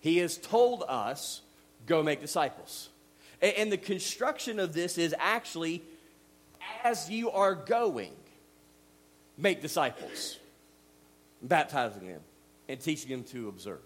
He 0.00 0.16
has 0.16 0.38
told 0.38 0.82
us, 0.88 1.42
go 1.84 2.02
make 2.02 2.22
disciples. 2.22 2.88
And, 3.42 3.52
and 3.52 3.70
the 3.70 3.76
construction 3.76 4.58
of 4.58 4.72
this 4.72 4.96
is 4.96 5.14
actually 5.18 5.82
as 6.82 7.10
you 7.10 7.30
are 7.30 7.54
going, 7.54 8.12
make 9.38 9.62
disciples, 9.62 10.36
baptizing 11.40 12.08
them 12.08 12.20
and 12.68 12.78
teaching 12.80 13.10
them 13.10 13.22
to 13.24 13.48
observe. 13.48 13.80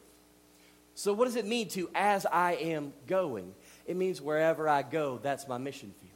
So, 0.94 1.12
what 1.12 1.26
does 1.26 1.36
it 1.36 1.46
mean 1.46 1.68
to 1.70 1.88
as 1.94 2.26
I 2.26 2.54
am 2.54 2.92
going? 3.06 3.54
It 3.86 3.96
means 3.96 4.20
wherever 4.20 4.68
I 4.68 4.82
go, 4.82 5.18
that's 5.22 5.46
my 5.46 5.58
mission 5.58 5.94
field. 6.00 6.12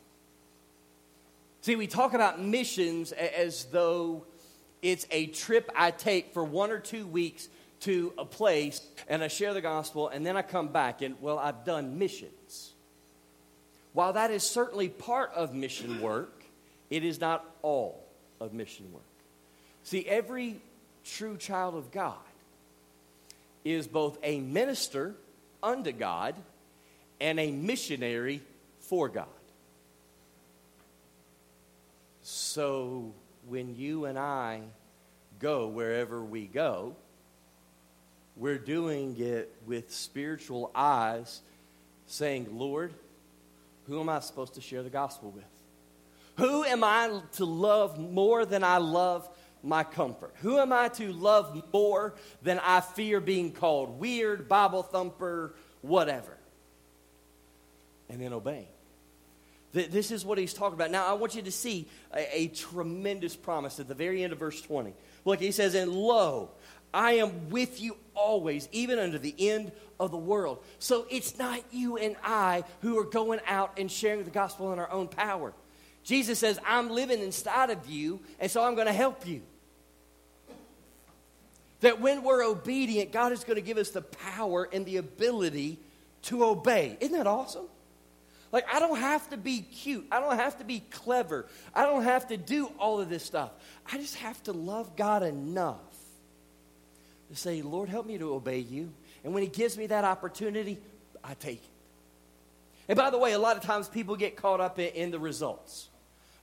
See, 1.63 1.77
we 1.77 1.87
talk 1.87 2.15
about 2.15 2.41
missions 2.41 3.13
as 3.13 3.65
though 3.67 4.25
it's 4.83 5.07
a 5.11 5.27
trip 5.27 5.71
I 5.75 5.91
take 5.91 6.33
for 6.33 6.45
one 6.45 6.71
or 6.71 6.79
two 6.79 7.07
weeks 7.07 7.49
to 7.81 8.13
a 8.17 8.25
place 8.25 8.81
and 9.09 9.23
I 9.23 9.29
share 9.29 9.53
the 9.53 9.61
gospel 9.61 10.09
and 10.09 10.25
then 10.25 10.37
I 10.37 10.43
come 10.43 10.69
back 10.69 11.03
and, 11.03 11.17
well, 11.21 11.39
I've 11.39 11.65
done 11.65 11.99
missions. 11.99 12.73
While 13.95 14.13
that 14.13 14.31
is 14.31 14.43
certainly 14.43 14.89
part 14.89 15.33
of 15.35 15.55
mission 15.55 16.01
work, 16.01 16.45
it 16.91 17.03
is 17.03 17.21
not 17.21 17.45
all 17.63 18.07
of 18.41 18.53
mission 18.53 18.93
work. 18.93 19.03
See, 19.87 20.05
every 20.05 20.61
true 21.05 21.37
child 21.37 21.77
of 21.77 21.93
God 21.93 22.17
is 23.65 23.87
both 23.87 24.19
a 24.21 24.41
minister 24.41 25.15
unto 25.63 25.93
God 25.93 26.35
and 27.21 27.39
a 27.39 27.53
missionary 27.53 28.43
for 28.81 29.09
God. 29.09 29.29
So 32.23 33.13
when 33.47 33.77
you 33.77 34.07
and 34.07 34.19
I 34.19 34.63
go 35.39 35.69
wherever 35.69 36.21
we 36.21 36.47
go, 36.47 36.97
we're 38.35 38.59
doing 38.59 39.15
it 39.21 39.55
with 39.67 39.93
spiritual 39.95 40.73
eyes, 40.75 41.43
saying, 42.07 42.49
Lord, 42.51 42.93
who 43.87 44.01
am 44.01 44.09
I 44.09 44.19
supposed 44.19 44.55
to 44.55 44.61
share 44.61 44.83
the 44.83 44.91
gospel 44.91 45.31
with? 45.31 45.45
Who 46.39 46.65
am 46.65 46.83
I 46.83 47.21
to 47.35 47.45
love 47.45 48.01
more 48.01 48.45
than 48.45 48.65
I 48.65 48.79
love 48.79 49.29
my 49.67 49.85
comfort? 49.85 50.35
Who 50.43 50.59
am 50.59 50.73
I 50.73 50.89
to 50.91 51.13
love 51.13 51.63
more 51.73 52.15
than 52.43 52.59
I 52.61 52.81
fear 52.81 53.21
being 53.21 53.53
called 53.53 53.99
weird, 53.99 54.49
Bible 54.49 54.83
thumper, 54.83 55.55
whatever? 55.83 56.37
And 58.09 58.21
then 58.21 58.33
obeying. 58.33 58.69
This 59.73 60.11
is 60.11 60.25
what 60.25 60.39
he's 60.39 60.55
talking 60.55 60.75
about. 60.75 60.91
Now, 60.91 61.07
I 61.07 61.13
want 61.15 61.35
you 61.35 61.43
to 61.43 61.53
see 61.53 61.87
a, 62.15 62.45
a, 62.45 62.49
tremendous 62.49 63.37
promise 63.37 63.79
at 63.79 63.89
the 63.89 63.95
very 63.95 64.25
end 64.25 64.33
of 64.33 64.39
verse 64.39 64.63
20. 64.63 64.95
Look, 65.27 65.41
he 65.41 65.51
says, 65.51 65.75
And 65.75 65.93
lo, 65.93 66.51
I 66.95 67.15
am 67.15 67.51
with 67.51 67.79
you 67.79 67.99
always, 68.15 68.71
even 68.73 68.99
unto 68.99 69.19
the 69.19 69.35
end 69.39 69.73
of 70.01 70.11
the 70.11 70.17
world. 70.17 70.65
So 70.79 71.07
it's 71.11 71.39
not 71.39 71.61
you 71.73 71.99
and 71.99 72.17
I 72.25 72.65
who 72.81 72.99
are 72.99 73.05
going 73.05 73.41
out 73.47 73.79
and 73.79 73.91
sharing 73.91 74.25
the 74.25 74.31
gospel 74.31 74.73
in 74.73 74.79
our 74.79 74.91
own 74.91 75.09
power. 75.09 75.53
Jesus 76.05 76.39
says, 76.39 76.59
I'm 76.65 76.89
living 76.89 77.21
inside 77.21 77.71
of 77.71 77.87
you, 77.91 78.21
and 78.39 78.51
so 78.51 78.63
I'm 78.63 78.77
going 78.77 78.87
to 78.87 78.93
help 78.93 79.27
you. 79.27 79.43
That 81.87 82.01
when 82.01 82.25
we're 82.25 82.43
obedient, 82.45 83.13
God 83.13 83.31
is 83.31 83.45
going 83.45 83.55
to 83.55 83.63
give 83.63 83.79
us 83.79 83.91
the 83.91 84.03
power 84.03 84.69
and 84.73 84.85
the 84.85 84.97
ability 84.97 85.79
to 86.23 86.45
obey. 86.45 86.97
Isn't 86.99 87.17
that 87.17 87.29
awesome? 87.29 87.67
Like, 88.51 88.67
I 88.75 88.81
don't 88.81 88.99
have 88.99 89.31
to 89.31 89.37
be 89.37 89.61
cute. 89.61 90.05
I 90.11 90.19
don't 90.19 90.35
have 90.35 90.59
to 90.59 90.65
be 90.65 90.81
clever. 90.81 91.47
I 91.73 91.85
don't 91.85 92.03
have 92.03 92.27
to 92.27 92.37
do 92.37 92.67
all 92.81 93.01
of 93.01 93.09
this 93.09 93.23
stuff. 93.23 93.53
I 93.89 93.99
just 93.99 94.17
have 94.17 94.43
to 94.43 94.53
love 94.53 94.97
God 94.97 95.23
enough 95.23 95.79
to 97.31 97.37
say, 97.37 97.63
Lord, 97.63 97.89
help 97.89 98.05
me 98.05 98.19
to 98.19 98.35
obey 98.35 98.59
you. 98.59 98.93
And 99.23 99.33
when 99.33 99.45
He 99.45 99.49
gives 99.49 99.79
me 99.79 99.87
that 99.87 100.03
opportunity, 100.03 100.79
I 101.23 101.35
take 101.35 101.63
it. 101.63 101.71
And 102.89 102.97
by 102.97 103.11
the 103.11 103.19
way, 103.19 103.31
a 103.31 103.39
lot 103.39 103.57
of 103.57 103.63
times 103.63 103.89
people 103.89 104.17
get 104.17 104.35
caught 104.35 104.61
up 104.61 104.81
in, 104.81 104.89
in 104.89 105.11
the 105.13 105.21
results. 105.21 105.89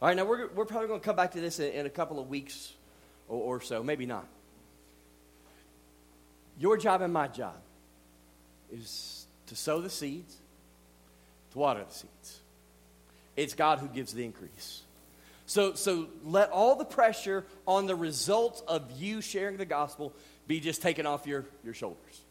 All 0.01 0.07
right, 0.07 0.15
now 0.15 0.23
we're, 0.23 0.47
we're 0.47 0.63
probably 0.63 0.87
going 0.87 1.01
to 1.01 1.05
come 1.05 1.17
back 1.17 1.31
to 1.31 1.41
this 1.41 1.59
in, 1.59 1.73
in 1.73 1.85
a 1.85 1.89
couple 1.89 2.17
of 2.17 2.29
weeks 2.29 2.71
or, 3.27 3.57
or 3.57 3.59
so, 3.59 3.83
maybe 3.83 4.05
not. 4.05 4.25
Your 6.63 6.77
job 6.77 7.01
and 7.01 7.11
my 7.11 7.27
job 7.27 7.57
is 8.71 9.27
to 9.47 9.55
sow 9.55 9.81
the 9.81 9.89
seeds, 9.89 10.37
to 11.51 11.59
water 11.59 11.83
the 11.85 11.93
seeds. 11.93 12.39
It's 13.35 13.53
God 13.53 13.79
who 13.79 13.89
gives 13.89 14.13
the 14.13 14.23
increase. 14.23 14.83
So, 15.45 15.73
so 15.73 16.07
let 16.23 16.51
all 16.51 16.77
the 16.77 16.85
pressure 16.85 17.43
on 17.67 17.85
the 17.85 17.97
results 17.97 18.63
of 18.65 18.89
you 18.97 19.19
sharing 19.19 19.57
the 19.57 19.65
gospel 19.65 20.13
be 20.47 20.61
just 20.61 20.81
taken 20.81 21.05
off 21.05 21.27
your, 21.27 21.43
your 21.65 21.73
shoulders. 21.73 22.21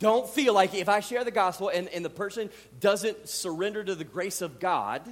Don't 0.00 0.28
feel 0.28 0.52
like 0.52 0.74
if 0.74 0.88
I 0.88 0.98
share 0.98 1.22
the 1.22 1.30
gospel 1.30 1.68
and, 1.68 1.86
and 1.90 2.04
the 2.04 2.10
person 2.10 2.50
doesn't 2.80 3.28
surrender 3.28 3.84
to 3.84 3.94
the 3.94 4.02
grace 4.02 4.42
of 4.42 4.58
God, 4.58 5.02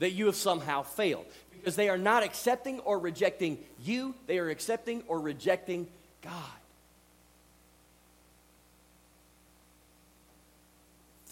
that 0.00 0.10
you 0.10 0.26
have 0.26 0.36
somehow 0.36 0.82
failed. 0.82 1.24
Because 1.50 1.76
they 1.76 1.88
are 1.88 1.96
not 1.96 2.22
accepting 2.22 2.80
or 2.80 2.98
rejecting 2.98 3.56
you, 3.82 4.14
they 4.26 4.38
are 4.38 4.50
accepting 4.50 5.02
or 5.08 5.18
rejecting 5.18 5.88
God. 6.20 6.60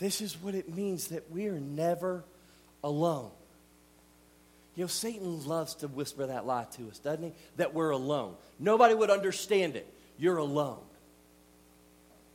This 0.03 0.21
is 0.21 0.37
what 0.43 0.57
it 0.57 0.75
means 0.75 1.09
that 1.09 1.31
we 1.31 1.47
are 1.47 1.61
never 1.61 2.25
alone. 2.83 3.31
You 4.75 4.83
know, 4.83 4.89
Satan 4.89 5.47
loves 5.47 5.77
to 5.77 5.87
whisper 5.87 6.27
that 6.27 6.45
lie 6.45 6.67
to 6.73 6.89
us, 6.89 6.99
doesn't 6.99 7.23
he? 7.23 7.33
That 7.57 7.73
we're 7.73 7.91
alone. 7.91 8.35
Nobody 8.59 8.95
would 8.95 9.11
understand 9.11 9.77
it. 9.77 9.87
You're 10.19 10.39
alone. 10.39 10.81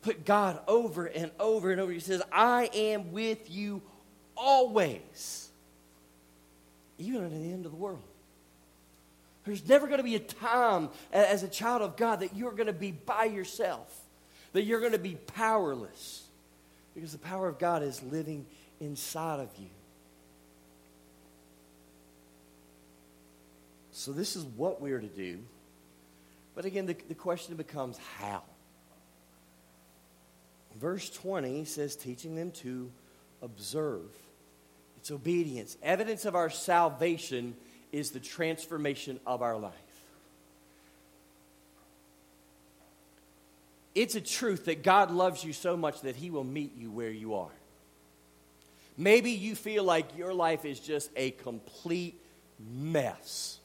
Put 0.02 0.24
God 0.24 0.62
over 0.66 1.08
and 1.08 1.30
over 1.42 1.70
and 1.70 1.82
over. 1.82 1.92
He 1.92 2.00
says, 2.00 2.22
I 2.32 2.70
am 2.74 3.12
with 3.12 3.52
you 3.52 3.82
always, 4.38 5.50
even 6.98 7.26
at 7.26 7.32
the 7.32 7.52
end 7.52 7.66
of 7.66 7.72
the 7.74 7.78
world. 7.78 8.00
There's 9.44 9.68
never 9.68 9.88
going 9.88 9.98
to 9.98 10.06
be 10.06 10.16
a 10.16 10.20
time 10.20 10.88
as 11.12 11.44
a 11.44 11.50
child 11.50 11.82
of 11.82 11.98
God 11.98 12.22
that 12.22 12.34
you're 12.34 12.54
going 12.54 12.68
to 12.68 12.72
be 12.74 12.92
by 12.92 13.26
yourself, 13.26 13.94
that 14.54 14.64
you're 14.64 14.80
going 14.80 14.94
to 14.94 14.98
be 14.98 15.16
powerless, 15.36 16.27
because 16.98 17.12
the 17.12 17.20
power 17.20 17.48
of 17.48 17.60
God 17.60 17.84
is 17.84 18.02
living 18.02 18.44
inside 18.80 19.40
of 19.40 19.50
you. 19.60 19.70
So, 23.92 24.12
this 24.12 24.36
is 24.36 24.44
what 24.44 24.82
we're 24.82 25.00
to 25.00 25.08
do. 25.08 25.38
But 26.56 26.66
again, 26.66 26.88
the, 26.88 26.98
the 27.08 27.14
question 27.14 27.56
becomes 27.56 28.00
how? 28.18 28.42
Verse 30.80 31.12
20 31.12 31.66
says, 31.66 31.96
teaching 31.96 32.36
them 32.36 32.50
to 32.64 32.90
observe. 33.44 34.10
It's 34.98 35.12
obedience. 35.12 35.78
Evidence 35.84 36.26
of 36.26 36.34
our 36.34 36.50
salvation 36.50 37.56
is 37.92 38.10
the 38.10 38.20
transformation 38.20 39.20
of 39.28 39.44
our 39.44 39.56
life. 39.56 39.76
It's 43.98 44.14
a 44.14 44.22
truth 44.22 44.66
that 44.66 44.84
God 44.84 45.10
loves 45.10 45.44
you 45.44 45.54
so 45.54 45.76
much 45.76 46.02
that 46.02 46.16
He 46.16 46.30
will 46.30 46.44
meet 46.44 46.78
you 46.78 46.92
where 46.92 47.10
you 47.10 47.34
are. 47.34 47.50
Maybe 48.96 49.32
you 49.32 49.56
feel 49.56 49.84
like 49.84 50.16
your 50.16 50.36
life 50.36 50.66
is 50.66 50.80
just 50.80 51.10
a 51.16 51.32
complete 51.32 52.14
mess. 52.60 53.58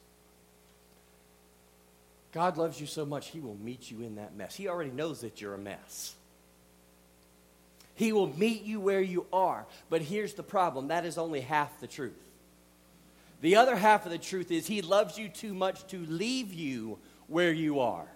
God 2.32 2.56
loves 2.56 2.80
you 2.80 2.86
so 2.86 3.04
much, 3.04 3.28
He 3.28 3.40
will 3.40 3.56
meet 3.56 3.90
you 3.90 4.00
in 4.00 4.14
that 4.14 4.34
mess. 4.34 4.54
He 4.54 4.68
already 4.68 4.90
knows 4.90 5.20
that 5.20 5.42
you're 5.42 5.52
a 5.52 5.58
mess. 5.58 6.14
He 7.94 8.14
will 8.14 8.34
meet 8.38 8.62
you 8.62 8.80
where 8.80 9.02
you 9.02 9.26
are. 9.34 9.66
But 9.90 10.00
here's 10.00 10.32
the 10.32 10.42
problem 10.42 10.88
that 10.88 11.04
is 11.04 11.18
only 11.18 11.42
half 11.42 11.78
the 11.78 11.86
truth. 11.86 12.16
The 13.42 13.56
other 13.56 13.76
half 13.76 14.06
of 14.06 14.10
the 14.10 14.16
truth 14.16 14.50
is 14.50 14.66
He 14.66 14.80
loves 14.80 15.18
you 15.18 15.28
too 15.28 15.52
much 15.52 15.86
to 15.88 15.98
leave 15.98 16.54
you 16.54 16.98
where 17.26 17.52
you 17.52 17.80
are. 17.80 18.06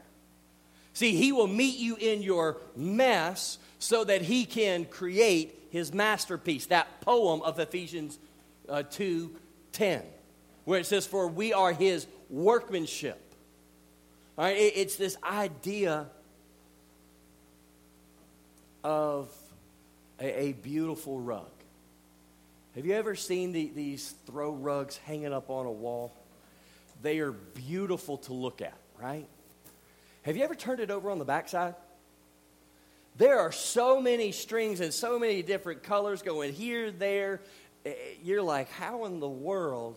See, 0.96 1.14
He 1.14 1.30
will 1.32 1.46
meet 1.46 1.78
you 1.78 1.96
in 1.96 2.22
your 2.22 2.56
mess 2.74 3.58
so 3.78 4.04
that 4.04 4.22
He 4.22 4.44
can 4.44 4.84
create 4.86 5.68
His 5.70 5.92
masterpiece, 5.92 6.66
that 6.66 7.00
poem 7.02 7.42
of 7.42 7.58
Ephesians 7.58 8.18
uh, 8.68 8.82
2 8.82 9.30
10, 9.72 10.02
where 10.64 10.80
it 10.80 10.86
says, 10.86 11.06
For 11.06 11.28
we 11.28 11.52
are 11.52 11.72
His 11.72 12.06
workmanship 12.30 13.22
all 14.38 14.44
right, 14.44 14.56
it's 14.56 14.96
this 14.96 15.16
idea 15.24 16.06
of 18.84 19.30
a, 20.20 20.40
a 20.48 20.52
beautiful 20.52 21.18
rug. 21.18 21.48
Have 22.74 22.84
you 22.84 22.92
ever 22.92 23.14
seen 23.14 23.52
the, 23.52 23.72
these 23.74 24.14
throw 24.26 24.52
rugs 24.52 24.98
hanging 24.98 25.32
up 25.32 25.48
on 25.48 25.64
a 25.64 25.72
wall? 25.72 26.12
They 27.00 27.20
are 27.20 27.32
beautiful 27.32 28.18
to 28.18 28.34
look 28.34 28.60
at, 28.60 28.76
right? 29.00 29.26
Have 30.26 30.36
you 30.36 30.42
ever 30.42 30.56
turned 30.56 30.80
it 30.80 30.90
over 30.90 31.08
on 31.12 31.20
the 31.20 31.24
backside? 31.24 31.76
There 33.16 33.38
are 33.38 33.52
so 33.52 34.00
many 34.00 34.32
strings 34.32 34.80
and 34.80 34.92
so 34.92 35.20
many 35.20 35.40
different 35.40 35.84
colors 35.84 36.20
going 36.20 36.52
here, 36.52 36.90
there. 36.90 37.40
Eh, 37.84 37.94
you're 38.24 38.42
like, 38.42 38.68
how 38.72 39.04
in 39.04 39.20
the 39.20 39.28
world? 39.28 39.96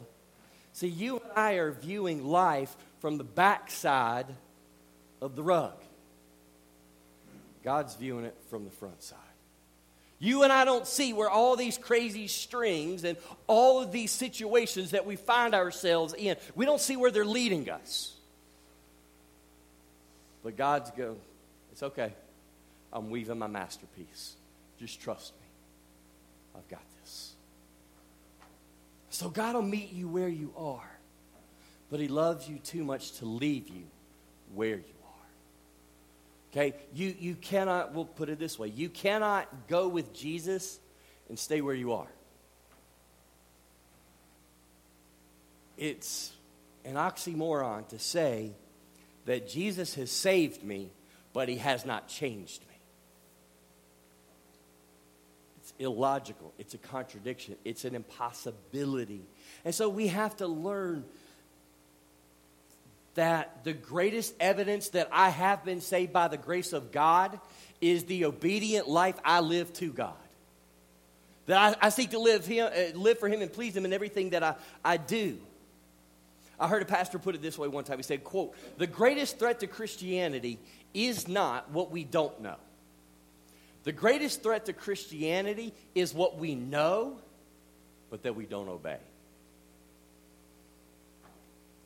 See, 0.71 0.87
you 0.87 1.17
and 1.17 1.31
I 1.35 1.53
are 1.53 1.71
viewing 1.71 2.23
life 2.23 2.77
from 2.99 3.17
the 3.17 3.23
backside 3.23 4.27
of 5.19 5.35
the 5.35 5.41
rug. 5.41 5.73
God's 7.63 7.95
viewing 7.95 8.25
it 8.25 8.37
from 8.51 8.65
the 8.65 8.71
front 8.71 9.01
side. 9.01 9.17
You 10.19 10.43
and 10.43 10.53
I 10.53 10.63
don't 10.63 10.85
see 10.85 11.11
where 11.11 11.29
all 11.29 11.55
these 11.55 11.79
crazy 11.79 12.27
strings 12.27 13.03
and 13.03 13.17
all 13.47 13.81
of 13.81 13.91
these 13.91 14.11
situations 14.11 14.91
that 14.91 15.07
we 15.07 15.15
find 15.15 15.55
ourselves 15.55 16.13
in, 16.13 16.37
we 16.55 16.67
don't 16.67 16.79
see 16.79 16.97
where 16.97 17.09
they're 17.09 17.25
leading 17.25 17.67
us. 17.71 18.13
But 20.43 20.58
God's 20.58 20.91
go, 20.91 21.17
it's 21.71 21.84
okay. 21.84 22.13
I'm 22.91 23.10
weaving 23.10 23.38
my 23.38 23.47
masterpiece. 23.47 24.36
Just 24.80 25.02
trust 25.02 25.34
me. 25.34 25.47
I've 26.58 26.67
got 26.67 26.84
this. 27.02 27.34
So 29.10 29.30
God 29.30 29.56
will 29.56 29.62
meet 29.62 29.91
you 29.91 30.08
where 30.08 30.30
you 30.30 30.54
are 30.58 30.99
but 31.89 31.99
he 31.99 32.08
loves 32.08 32.47
you 32.47 32.60
too 32.60 32.84
much 32.84 33.13
to 33.13 33.25
leave 33.25 33.67
you 33.67 33.84
where 34.54 34.75
you 34.75 34.95
are. 35.06 36.52
Okay? 36.52 36.78
You, 36.93 37.15
you 37.19 37.36
cannot, 37.36 37.93
we'll 37.93 38.06
put 38.06 38.30
it 38.30 38.39
this 38.39 38.60
way 38.60 38.67
you 38.67 38.89
cannot 38.89 39.67
go 39.67 39.88
with 39.88 40.13
Jesus 40.13 40.80
and 41.28 41.38
stay 41.38 41.62
where 41.62 41.75
you 41.75 41.93
are. 41.93 42.08
It's 45.78 46.32
an 46.86 46.95
oxymoron 46.95 47.88
to 47.89 47.99
say 47.99 48.52
that 49.29 49.47
Jesus 49.47 49.93
has 49.93 50.09
saved 50.09 50.63
me, 50.63 50.89
but 51.33 51.49
he 51.49 51.57
has 51.57 51.85
not 51.85 52.07
changed 52.07 52.61
me. 52.61 52.75
It's 55.59 55.71
illogical. 55.77 56.51
It's 56.57 56.73
a 56.73 56.79
contradiction. 56.79 57.55
It's 57.63 57.85
an 57.85 57.93
impossibility. 57.93 59.21
And 59.63 59.75
so 59.75 59.87
we 59.87 60.07
have 60.07 60.35
to 60.37 60.47
learn 60.47 61.05
that 63.13 63.63
the 63.63 63.73
greatest 63.73 64.33
evidence 64.39 64.89
that 64.89 65.07
I 65.11 65.29
have 65.29 65.63
been 65.63 65.81
saved 65.81 66.11
by 66.11 66.27
the 66.27 66.37
grace 66.37 66.73
of 66.73 66.91
God 66.91 67.39
is 67.81 68.05
the 68.05 68.25
obedient 68.25 68.87
life 68.87 69.19
I 69.23 69.41
live 69.41 69.71
to 69.73 69.93
God. 69.93 70.15
That 71.45 71.77
I, 71.83 71.85
I 71.85 71.89
seek 71.89 72.09
to 72.11 72.19
live, 72.19 72.47
him, 72.47 72.65
uh, 72.65 72.97
live 72.97 73.19
for 73.19 73.29
Him 73.29 73.43
and 73.43 73.53
please 73.53 73.77
Him 73.77 73.85
in 73.85 73.93
everything 73.93 74.31
that 74.31 74.41
I, 74.41 74.55
I 74.83 74.97
do. 74.97 75.37
I 76.59 76.67
heard 76.67 76.81
a 76.81 76.85
pastor 76.85 77.19
put 77.19 77.35
it 77.35 77.41
this 77.41 77.57
way 77.57 77.67
one 77.67 77.83
time. 77.83 77.97
He 77.97 78.03
said, 78.03 78.23
quote, 78.23 78.53
the 78.77 78.87
greatest 78.87 79.39
threat 79.39 79.61
to 79.61 79.67
Christianity 79.67 80.59
is 80.93 81.27
not 81.27 81.71
what 81.71 81.91
we 81.91 82.03
don't 82.03 82.41
know. 82.41 82.57
The 83.83 83.93
greatest 83.93 84.43
threat 84.43 84.65
to 84.65 84.73
Christianity 84.73 85.73
is 85.95 86.13
what 86.13 86.37
we 86.37 86.55
know, 86.55 87.17
but 88.09 88.23
that 88.23 88.35
we 88.35 88.45
don't 88.45 88.67
obey. 88.67 88.97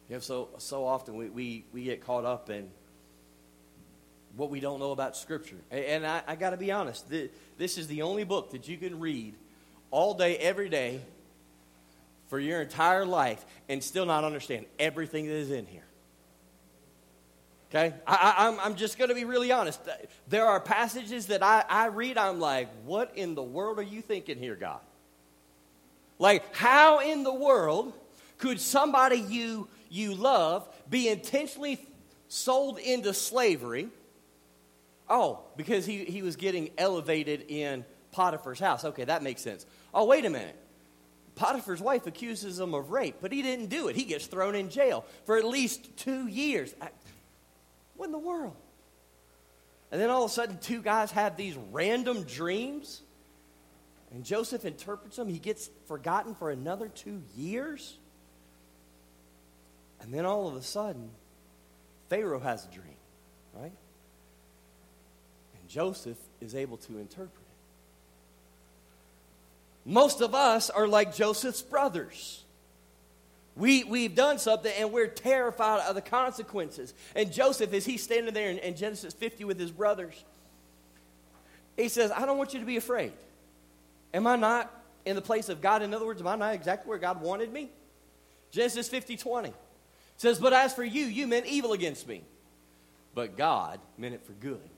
You 0.09 0.15
know, 0.15 0.19
so, 0.19 0.49
so 0.57 0.86
often 0.86 1.15
we, 1.15 1.29
we, 1.29 1.65
we 1.71 1.83
get 1.83 2.03
caught 2.03 2.25
up 2.25 2.49
in 2.49 2.69
what 4.36 4.49
we 4.49 4.59
don't 4.59 4.79
know 4.79 4.91
about 4.91 5.15
Scripture. 5.15 5.57
And 5.69 6.05
I, 6.05 6.23
I 6.27 6.36
got 6.36 6.49
to 6.49 6.57
be 6.57 6.71
honest, 6.71 7.05
this 7.09 7.77
is 7.77 7.88
the 7.88 8.01
only 8.01 8.23
book 8.23 8.51
that 8.51 8.67
you 8.67 8.77
can 8.77 8.99
read 8.99 9.36
all 9.91 10.15
day, 10.15 10.38
every 10.38 10.69
day, 10.69 11.01
for 12.34 12.39
your 12.39 12.63
entire 12.63 13.06
life 13.06 13.46
and 13.69 13.84
still 13.84 14.08
not 14.08 14.24
understand 14.24 14.65
everything 14.80 15.28
that 15.28 15.36
is 15.36 15.52
in 15.52 15.67
here. 15.67 15.86
Okay? 17.69 17.93
I, 18.08 18.48
am 18.48 18.54
I'm, 18.56 18.60
I'm 18.60 18.76
just 18.76 18.98
going 18.98 19.10
to 19.10 19.13
be 19.13 19.24
really 19.24 19.52
honest. 19.52 19.80
There 20.30 20.43
are 20.43 20.60
passages 20.60 21.28
that 21.28 21.43
I, 21.43 21.63
I 21.69 21.86
read, 21.89 22.17
I'm 22.17 22.39
like, 22.39 22.69
what 22.86 23.15
in 23.15 23.36
the 23.36 23.43
world 23.43 23.78
are 23.78 23.84
you 23.84 24.02
thinking 24.02 24.39
here, 24.39 24.56
God? 24.56 24.80
Like, 26.17 26.56
how 26.56 27.02
in 27.02 27.22
the 27.22 27.32
world 27.32 27.93
could 28.39 28.60
somebody 28.60 29.17
you 29.17 29.67
you 29.91 30.15
love 30.15 30.67
be 30.89 31.10
intentionally 31.10 31.86
sold 32.30 32.80
into 32.80 33.13
slavery. 33.13 33.89
Oh, 35.08 35.41
because 35.56 35.86
he, 35.86 36.04
he 36.04 36.24
was 36.24 36.36
getting 36.36 36.72
elevated 36.80 37.46
in 37.48 37.86
Potiphar's 38.12 38.60
house. 38.60 38.86
Okay, 38.86 39.04
that 39.04 39.22
makes 39.22 39.43
sense. 39.43 39.67
Oh, 39.93 40.06
wait 40.06 40.26
a 40.26 40.32
minute. 40.32 40.58
Potiphar's 41.36 41.82
wife 41.82 42.06
accuses 42.08 42.60
him 42.60 42.74
of 42.74 42.91
rape, 42.91 43.15
but 43.22 43.32
he 43.32 43.41
didn't 43.41 43.67
do 43.67 43.88
it. 43.88 43.96
He 43.96 44.04
gets 44.04 44.28
thrown 44.28 44.56
in 44.56 44.69
jail 44.69 45.06
for 45.26 45.38
at 45.38 45.46
least 45.46 45.98
two 45.98 46.28
years. 46.28 46.74
What 47.96 48.06
in 48.06 48.12
the 48.12 48.19
world? 48.19 48.56
And 49.91 50.02
then 50.02 50.10
all 50.10 50.24
of 50.26 50.32
a 50.32 50.34
sudden, 50.34 50.58
two 50.58 50.82
guys 50.82 51.12
have 51.12 51.38
these 51.38 51.56
random 51.72 52.24
dreams, 52.24 53.02
and 54.12 54.24
Joseph 54.24 54.65
interprets 54.65 55.17
them. 55.17 55.28
He 55.28 55.39
gets 55.39 55.69
forgotten 55.88 56.36
for 56.36 56.50
another 56.52 56.88
two 56.88 57.22
years. 57.36 57.98
And 60.02 60.13
then 60.13 60.26
all 60.26 60.48
of 60.48 60.56
a 60.56 60.62
sudden, 60.62 61.10
Pharaoh 62.10 62.39
has 62.39 62.65
a 62.65 62.69
dream, 62.69 62.98
right? 63.54 63.72
And 65.60 65.69
Joseph 65.69 66.17
is 66.41 66.56
able 66.56 66.78
to 66.78 66.98
interpret. 66.98 67.42
Most 69.86 70.22
of 70.22 70.34
us 70.34 70.69
are 70.69 70.88
like 70.88 71.15
Joseph's 71.15 71.62
brothers. 71.62 72.43
We, 73.56 73.84
we've 73.84 74.15
done 74.15 74.39
something 74.39 74.72
and 74.80 74.91
we're 74.91 75.08
terrified 75.08 75.82
of 75.82 75.96
the 75.96 76.02
consequences. 76.02 76.93
And 77.15 77.32
Joseph, 77.32 77.74
as 77.74 77.86
he's 77.86 78.02
standing 78.02 78.34
there 78.34 78.50
in, 78.50 78.58
in 78.60 78.76
Genesis 78.76 79.13
50 79.13 79.43
with 79.43 79.60
his 79.60 79.72
brothers, 79.72 80.24
he 81.78 81.89
says, 81.89 82.12
I 82.12 82.26
don't 82.26 82.38
want 82.38 82.54
you 82.54 82.60
to 82.60 82.65
be 82.65 82.78
afraid. 82.78 83.13
Am 84.13 84.26
I 84.26 84.36
not 84.36 84.72
in 85.06 85.15
the 85.15 85.22
place 85.22 85.50
of 85.50 85.62
God? 85.62 85.82
In 85.82 85.93
other 85.93 86.06
words, 86.06 86.22
am 86.22 86.28
I 86.28 86.36
not 86.36 86.54
exactly 86.54 86.89
where 86.89 86.98
God 86.98 87.22
wanted 87.22 87.52
me? 87.52 87.69
Genesis 88.52 88.88
50 88.89 89.17
20 89.17 89.54
says, 90.17 90.39
But 90.39 90.54
as 90.54 90.74
for 90.74 90.84
you, 90.84 91.06
you 91.06 91.28
meant 91.28 91.46
evil 91.46 91.74
against 91.74 92.08
me. 92.08 92.24
But 93.15 93.38
God 93.38 93.80
meant 93.98 94.15
it 94.15 94.26
for 94.26 94.34
good 94.34 94.69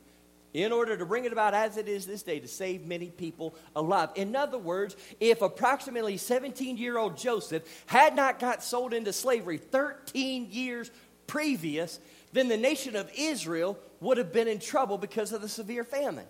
in 0.64 0.72
order 0.72 0.96
to 0.96 1.06
bring 1.06 1.26
it 1.26 1.34
about 1.34 1.54
as 1.54 1.76
it 1.76 1.90
is 1.90 2.06
this 2.06 2.24
day 2.24 2.40
to 2.40 2.48
save 2.48 2.86
many 2.86 3.10
people 3.10 3.54
alive. 3.76 4.10
In 4.16 4.38
other 4.38 4.58
words, 4.58 4.96
if 5.20 5.42
approximately 5.42 6.16
17 6.16 6.78
year 6.78 6.98
old 6.98 7.18
Joseph 7.18 7.64
had 7.88 8.16
not 8.16 8.40
got 8.40 8.64
sold 8.64 8.94
into 8.94 9.12
slavery 9.12 9.58
13 9.58 10.48
years 10.50 10.92
previous, 11.28 12.00
then 12.32 12.48
the 12.48 12.56
nation 12.56 12.96
of 12.96 13.12
Israel 13.18 13.78
would 14.00 14.18
have 14.18 14.32
been 14.32 14.48
in 14.48 14.60
trouble 14.60 14.98
because 14.98 15.34
of 15.34 15.42
the 15.42 15.50
severe 15.50 15.84
famine. 15.84 16.28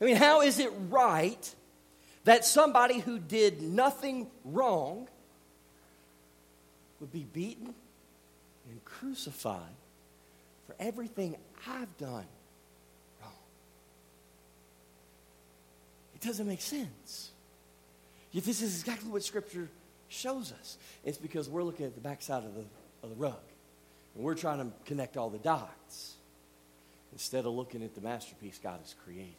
I 0.00 0.04
mean, 0.04 0.16
how 0.16 0.40
is 0.40 0.58
it 0.58 0.72
right 0.88 1.54
that 2.24 2.44
somebody 2.44 2.98
who 2.98 3.20
did 3.20 3.62
nothing 3.62 4.26
wrong 4.44 5.08
would 6.98 7.12
be 7.12 7.24
beaten 7.32 7.72
and 8.68 8.84
crucified 8.84 9.62
for 10.66 10.74
everything 10.80 11.36
I've 11.64 11.96
done? 11.98 12.26
It 16.20 16.26
doesn't 16.26 16.46
make 16.46 16.60
sense. 16.60 17.30
Yet 18.32 18.44
this 18.44 18.60
is 18.60 18.80
exactly 18.80 19.10
what 19.10 19.22
Scripture 19.22 19.68
shows 20.08 20.52
us. 20.52 20.76
It's 21.04 21.18
because 21.18 21.48
we're 21.48 21.62
looking 21.62 21.86
at 21.86 21.94
the 21.94 22.00
backside 22.00 22.44
of 22.44 22.54
the, 22.54 22.64
of 23.02 23.10
the 23.10 23.16
rug. 23.16 23.38
And 24.14 24.24
we're 24.24 24.34
trying 24.34 24.58
to 24.58 24.72
connect 24.84 25.16
all 25.16 25.30
the 25.30 25.38
dots 25.38 26.14
instead 27.12 27.46
of 27.46 27.52
looking 27.52 27.82
at 27.82 27.94
the 27.94 28.00
masterpiece 28.00 28.58
God 28.62 28.80
is 28.84 28.94
creating. 29.04 29.34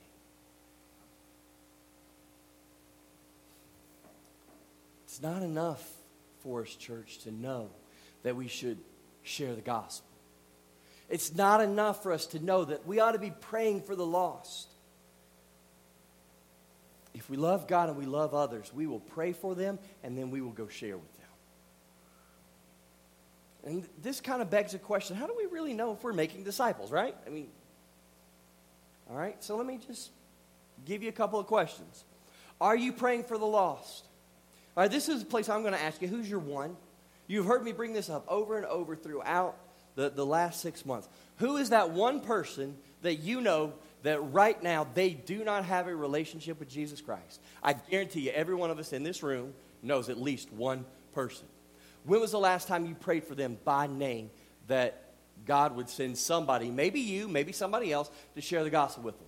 It's 5.06 5.22
not 5.22 5.42
enough 5.42 5.86
for 6.44 6.62
us, 6.62 6.76
church, 6.76 7.20
to 7.20 7.32
know 7.32 7.70
that 8.24 8.36
we 8.36 8.48
should 8.48 8.78
share 9.24 9.54
the 9.54 9.62
gospel. 9.62 10.08
It's 11.10 11.36
not 11.36 11.62
enough 11.62 12.04
for 12.04 12.14
us 12.14 12.28
to 12.28 12.40
know 12.40 12.64
that 12.66 12.88
we 12.88 13.00
ought 13.00 13.14
to 13.14 13.20
be 13.20 13.32
praying 13.32 13.82
for 13.82 13.96
the 13.96 14.06
lost. 14.06 14.70
If 17.14 17.30
we 17.30 17.38
love 17.38 17.68
God 17.68 17.90
and 17.90 17.98
we 17.98 18.06
love 18.06 18.34
others, 18.34 18.72
we 18.74 18.88
will 18.88 19.00
pray 19.00 19.34
for 19.34 19.56
them 19.56 19.80
and 20.04 20.18
then 20.18 20.32
we 20.32 20.42
will 20.42 20.52
go 20.52 20.68
share 20.68 20.98
with 20.98 21.14
them. 21.18 21.20
And 23.66 23.90
this 24.02 24.22
kind 24.22 24.42
of 24.42 24.50
begs 24.50 24.74
a 24.74 24.80
question 24.80 25.16
how 25.16 25.28
do 25.28 25.34
we 25.38 25.46
really 25.46 25.74
know 25.74 25.94
if 25.94 26.04
we're 26.04 26.14
making 26.14 26.44
disciples, 26.44 26.92
right? 26.92 27.16
I 27.26 27.30
mean, 27.30 27.50
all 29.10 29.18
right, 29.18 29.44
so 29.44 29.58
let 29.58 29.66
me 29.66 29.80
just 29.86 30.12
give 30.86 31.02
you 31.04 31.10
a 31.10 31.14
couple 31.14 31.40
of 31.40 31.48
questions. 31.48 32.04
Are 32.62 32.76
you 32.76 32.94
praying 32.94 33.24
for 33.24 33.38
the 33.38 33.46
lost? 33.46 34.06
All 34.78 34.84
right, 34.84 34.92
this 34.92 35.10
is 35.10 35.24
a 35.24 35.26
place 35.26 35.50
I'm 35.50 35.62
going 35.62 35.74
to 35.74 35.82
ask 35.82 36.02
you 36.02 36.08
who's 36.08 36.30
your 36.30 36.40
one? 36.40 36.78
You've 37.28 37.46
heard 37.46 37.64
me 37.64 37.72
bring 37.72 37.94
this 37.94 38.10
up 38.10 38.26
over 38.28 38.58
and 38.58 38.66
over 38.66 38.96
throughout 38.96 39.58
the, 39.96 40.10
the 40.10 40.26
last 40.26 40.62
six 40.62 40.86
months. 40.86 41.10
Who 41.38 41.58
is 41.58 41.70
that 41.72 41.92
one 41.92 42.22
person 42.22 42.78
that 43.02 43.16
you 43.16 43.42
know 43.42 43.74
that 44.04 44.20
right 44.32 44.62
now 44.62 44.88
they 44.94 45.12
do 45.12 45.44
not 45.44 45.66
have 45.66 45.88
a 45.88 45.96
relationship 45.96 46.60
with 46.60 46.70
Jesus 46.70 47.02
Christ. 47.02 47.42
I 47.64 47.74
guarantee 47.74 48.22
you, 48.22 48.32
every 48.32 48.56
one 48.56 48.72
of 48.72 48.80
us 48.80 48.94
in 48.94 49.04
this 49.04 49.24
room 49.24 49.54
knows 49.82 50.10
at 50.10 50.20
least 50.20 50.52
one 50.54 50.86
person. 51.14 51.46
When 52.06 52.22
was 52.22 52.32
the 52.32 52.40
last 52.40 52.68
time 52.68 52.86
you 52.86 52.96
prayed 52.96 53.26
for 53.26 53.36
them 53.36 53.58
by 53.66 53.88
name 53.88 54.30
that 54.68 55.04
God 55.46 55.76
would 55.76 55.90
send 55.90 56.18
somebody, 56.18 56.70
maybe 56.70 57.00
you, 57.00 57.28
maybe 57.28 57.52
somebody 57.52 57.92
else, 57.92 58.10
to 58.36 58.42
share 58.42 58.64
the 58.64 58.70
gospel 58.70 59.04
with 59.04 59.18
them? 59.18 59.28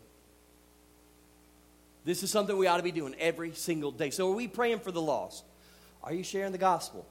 This 2.03 2.23
is 2.23 2.31
something 2.31 2.57
we 2.57 2.67
ought 2.67 2.77
to 2.77 2.83
be 2.83 2.91
doing 2.91 3.15
every 3.19 3.53
single 3.53 3.91
day. 3.91 4.09
So, 4.09 4.31
are 4.31 4.35
we 4.35 4.47
praying 4.47 4.79
for 4.79 4.91
the 4.91 5.01
lost? 5.01 5.43
Are 6.03 6.13
you 6.13 6.23
sharing 6.23 6.51
the 6.51 6.57
gospel? 6.57 7.05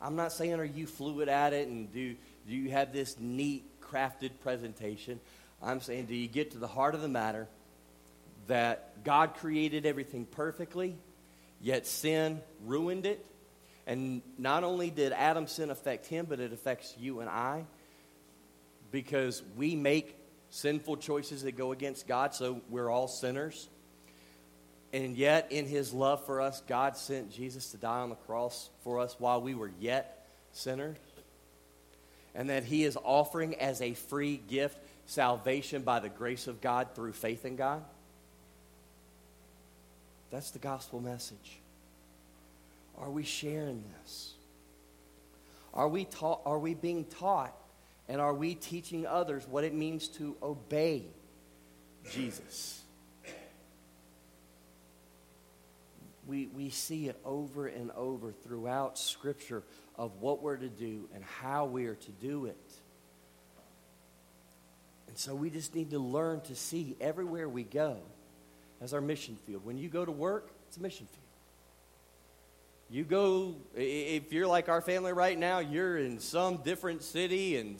I'm 0.00 0.16
not 0.16 0.32
saying 0.32 0.54
are 0.54 0.64
you 0.64 0.86
fluid 0.86 1.28
at 1.28 1.52
it 1.52 1.68
and 1.68 1.92
do, 1.92 2.16
do 2.48 2.54
you 2.54 2.72
have 2.72 2.92
this 2.92 3.20
neat, 3.20 3.64
crafted 3.92 4.30
presentation. 4.42 5.20
I'm 5.62 5.80
saying, 5.80 6.06
do 6.06 6.14
you 6.14 6.28
get 6.28 6.52
to 6.52 6.58
the 6.58 6.66
heart 6.66 6.94
of 6.94 7.02
the 7.02 7.08
matter 7.08 7.46
that 8.48 9.04
God 9.04 9.34
created 9.34 9.86
everything 9.86 10.26
perfectly, 10.26 10.96
yet 11.60 11.86
sin 11.86 12.40
ruined 12.66 13.06
it? 13.06 13.24
And 13.86 14.22
not 14.38 14.64
only 14.64 14.90
did 14.90 15.12
Adam's 15.12 15.52
sin 15.52 15.70
affect 15.70 16.06
him, 16.06 16.26
but 16.28 16.40
it 16.40 16.52
affects 16.52 16.94
you 16.98 17.20
and 17.20 17.28
I 17.28 17.64
because 18.90 19.42
we 19.56 19.74
make 19.74 20.16
sinful 20.50 20.98
choices 20.98 21.42
that 21.44 21.56
go 21.56 21.72
against 21.72 22.06
God, 22.06 22.34
so 22.34 22.60
we're 22.68 22.90
all 22.90 23.08
sinners. 23.08 23.68
And 24.92 25.16
yet, 25.16 25.50
in 25.50 25.66
his 25.66 25.94
love 25.94 26.26
for 26.26 26.42
us, 26.42 26.62
God 26.68 26.96
sent 26.96 27.32
Jesus 27.32 27.70
to 27.70 27.78
die 27.78 28.00
on 28.00 28.10
the 28.10 28.14
cross 28.14 28.68
for 28.84 29.00
us 29.00 29.16
while 29.18 29.40
we 29.40 29.54
were 29.54 29.70
yet 29.80 30.26
sinners. 30.52 30.98
And 32.34 32.50
that 32.50 32.64
he 32.64 32.84
is 32.84 32.98
offering 33.02 33.54
as 33.54 33.80
a 33.80 33.94
free 33.94 34.36
gift 34.36 34.78
salvation 35.06 35.82
by 35.82 36.00
the 36.00 36.08
grace 36.08 36.46
of 36.46 36.60
God 36.60 36.88
through 36.94 37.12
faith 37.12 37.44
in 37.44 37.56
God? 37.56 37.82
That's 40.30 40.50
the 40.50 40.58
gospel 40.58 41.00
message. 41.00 41.58
Are 42.98 43.10
we 43.10 43.22
sharing 43.22 43.84
this? 44.00 44.34
Are 45.74 45.88
we, 45.88 46.04
taught, 46.04 46.40
are 46.44 46.58
we 46.58 46.74
being 46.74 47.04
taught 47.04 47.54
and 48.08 48.20
are 48.20 48.34
we 48.34 48.54
teaching 48.54 49.06
others 49.06 49.46
what 49.48 49.64
it 49.64 49.74
means 49.74 50.08
to 50.08 50.36
obey 50.42 51.04
Jesus? 52.10 52.82
We, 56.26 56.46
we 56.46 56.70
see 56.70 57.08
it 57.08 57.18
over 57.24 57.66
and 57.66 57.90
over 57.92 58.32
throughout 58.32 58.98
Scripture 58.98 59.62
of 59.96 60.20
what 60.20 60.42
we're 60.42 60.56
to 60.56 60.68
do 60.68 61.08
and 61.14 61.22
how 61.24 61.66
we 61.66 61.86
are 61.86 61.94
to 61.94 62.10
do 62.10 62.46
it. 62.46 62.56
And 65.12 65.18
so 65.18 65.34
we 65.34 65.50
just 65.50 65.74
need 65.74 65.90
to 65.90 65.98
learn 65.98 66.40
to 66.44 66.56
see 66.56 66.96
everywhere 66.98 67.46
we 67.46 67.64
go 67.64 67.98
as 68.80 68.94
our 68.94 69.02
mission 69.02 69.36
field. 69.46 69.62
When 69.62 69.76
you 69.76 69.90
go 69.90 70.06
to 70.06 70.10
work, 70.10 70.48
it's 70.66 70.78
a 70.78 70.80
mission 70.80 71.04
field. 71.04 71.18
You 72.88 73.04
go, 73.04 73.56
if 73.76 74.32
you're 74.32 74.46
like 74.46 74.70
our 74.70 74.80
family 74.80 75.12
right 75.12 75.38
now, 75.38 75.58
you're 75.58 75.98
in 75.98 76.18
some 76.18 76.62
different 76.64 77.02
city 77.02 77.58
and 77.58 77.78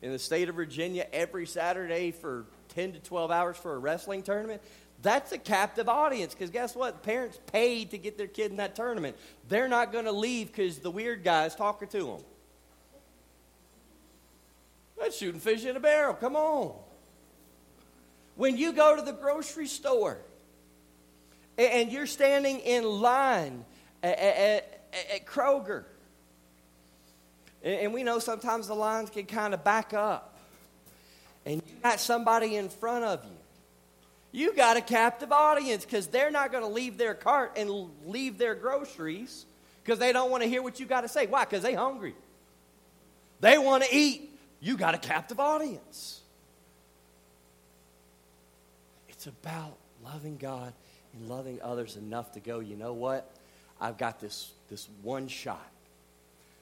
in 0.00 0.12
the 0.12 0.18
state 0.18 0.48
of 0.48 0.54
Virginia 0.54 1.06
every 1.12 1.44
Saturday 1.44 2.10
for 2.10 2.46
10 2.70 2.94
to 2.94 3.00
12 3.00 3.30
hours 3.30 3.58
for 3.58 3.74
a 3.74 3.78
wrestling 3.78 4.22
tournament. 4.22 4.62
That's 5.02 5.32
a 5.32 5.38
captive 5.38 5.90
audience 5.90 6.32
because 6.32 6.48
guess 6.48 6.74
what? 6.74 7.02
Parents 7.02 7.38
paid 7.52 7.90
to 7.90 7.98
get 7.98 8.16
their 8.16 8.28
kid 8.28 8.50
in 8.50 8.56
that 8.56 8.74
tournament. 8.74 9.14
They're 9.50 9.68
not 9.68 9.92
going 9.92 10.06
to 10.06 10.12
leave 10.12 10.46
because 10.46 10.78
the 10.78 10.90
weird 10.90 11.22
guy's 11.22 11.54
talking 11.54 11.88
to 11.88 12.02
them. 12.02 12.20
That's 14.98 15.16
shooting 15.16 15.40
fish 15.40 15.64
in 15.64 15.76
a 15.76 15.80
barrel. 15.80 16.14
Come 16.14 16.36
on. 16.36 16.74
When 18.36 18.56
you 18.56 18.72
go 18.72 18.96
to 18.96 19.02
the 19.02 19.12
grocery 19.12 19.66
store 19.66 20.18
and 21.58 21.90
you're 21.90 22.06
standing 22.06 22.60
in 22.60 22.84
line 22.84 23.64
at, 24.02 24.18
at, 24.18 24.88
at 25.14 25.26
Kroger, 25.26 25.84
and 27.62 27.92
we 27.92 28.02
know 28.02 28.18
sometimes 28.18 28.68
the 28.68 28.74
lines 28.74 29.10
can 29.10 29.26
kind 29.26 29.54
of 29.54 29.64
back 29.64 29.92
up, 29.94 30.38
and 31.44 31.56
you 31.56 31.74
got 31.82 31.98
somebody 31.98 32.56
in 32.56 32.68
front 32.68 33.04
of 33.04 33.24
you. 33.24 33.30
You 34.32 34.54
got 34.54 34.76
a 34.76 34.82
captive 34.82 35.32
audience 35.32 35.84
because 35.84 36.08
they're 36.08 36.30
not 36.30 36.52
going 36.52 36.62
to 36.62 36.68
leave 36.68 36.98
their 36.98 37.14
cart 37.14 37.52
and 37.56 37.88
leave 38.04 38.36
their 38.36 38.54
groceries 38.54 39.46
because 39.82 39.98
they 39.98 40.12
don't 40.12 40.30
want 40.30 40.42
to 40.42 40.48
hear 40.48 40.62
what 40.62 40.78
you 40.78 40.84
got 40.84 41.02
to 41.02 41.08
say. 41.08 41.26
Why? 41.26 41.44
Because 41.44 41.62
they 41.62 41.72
hungry. 41.72 42.14
They 43.40 43.56
want 43.56 43.84
to 43.84 43.88
eat 43.94 44.35
you 44.60 44.76
got 44.76 44.94
a 44.94 44.98
captive 44.98 45.40
audience. 45.40 46.20
It's 49.08 49.26
about 49.26 49.76
loving 50.04 50.36
God 50.36 50.72
and 51.14 51.28
loving 51.28 51.60
others 51.62 51.96
enough 51.96 52.32
to 52.32 52.40
go, 52.40 52.60
you 52.60 52.76
know 52.76 52.92
what? 52.92 53.30
I've 53.80 53.98
got 53.98 54.20
this, 54.20 54.52
this 54.68 54.88
one 55.02 55.28
shot. 55.28 55.70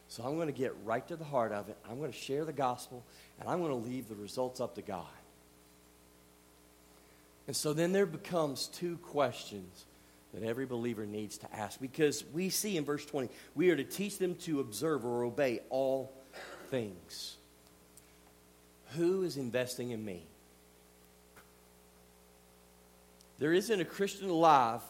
So 0.09 0.23
I'm 0.23 0.37
going 0.37 0.47
to 0.47 0.53
get 0.53 0.75
right 0.85 1.07
to 1.09 1.17
the 1.17 1.25
heart 1.25 1.53
of 1.53 1.69
it. 1.69 1.77
I'm 1.89 1.99
going 1.99 2.13
to 2.13 2.17
share 2.17 2.45
the 2.45 2.53
gospel, 2.53 3.03
and 3.41 3.49
I'm 3.49 3.61
going 3.61 3.71
to 3.71 3.89
leave 3.89 4.09
the 4.09 4.15
results 4.15 4.61
up 4.61 4.75
to 4.77 4.83
God. 4.83 5.07
And 7.47 7.57
so 7.57 7.73
then 7.73 7.93
there 7.93 8.07
becomes 8.07 8.69
two 8.69 8.97
questions 8.99 9.85
that 10.33 10.43
every 10.43 10.67
believer 10.67 11.07
needs 11.07 11.39
to 11.39 11.55
ask 11.55 11.81
because 11.81 12.25
we 12.33 12.49
see 12.51 12.77
in 12.77 12.85
verse 12.85 13.05
20, 13.05 13.29
we 13.55 13.71
are 13.71 13.77
to 13.77 13.85
teach 13.85 14.19
them 14.19 14.35
to 14.37 14.61
observe 14.61 15.05
or 15.05 15.25
obey 15.25 15.61
all 15.71 16.13
things. 16.71 17.37
Who 18.97 19.23
is 19.23 19.37
investing 19.37 19.91
in 19.91 20.05
me? 20.05 20.25
There 23.39 23.53
isn't 23.53 23.81
a 23.81 23.85
Christian 23.85 24.29
alive 24.29 24.81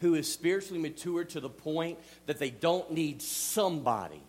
who 0.00 0.14
is 0.14 0.30
spiritually 0.30 0.80
mature 0.80 1.24
to 1.24 1.40
the 1.40 1.48
point 1.48 1.98
that 2.26 2.38
they 2.38 2.50
don't 2.50 2.90
need 2.90 3.22
somebody 3.22 4.20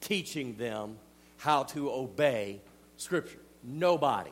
teaching 0.00 0.56
them 0.56 0.96
how 1.38 1.64
to 1.64 1.90
obey 1.90 2.60
Scripture. 2.96 3.38
Nobody. 3.62 4.30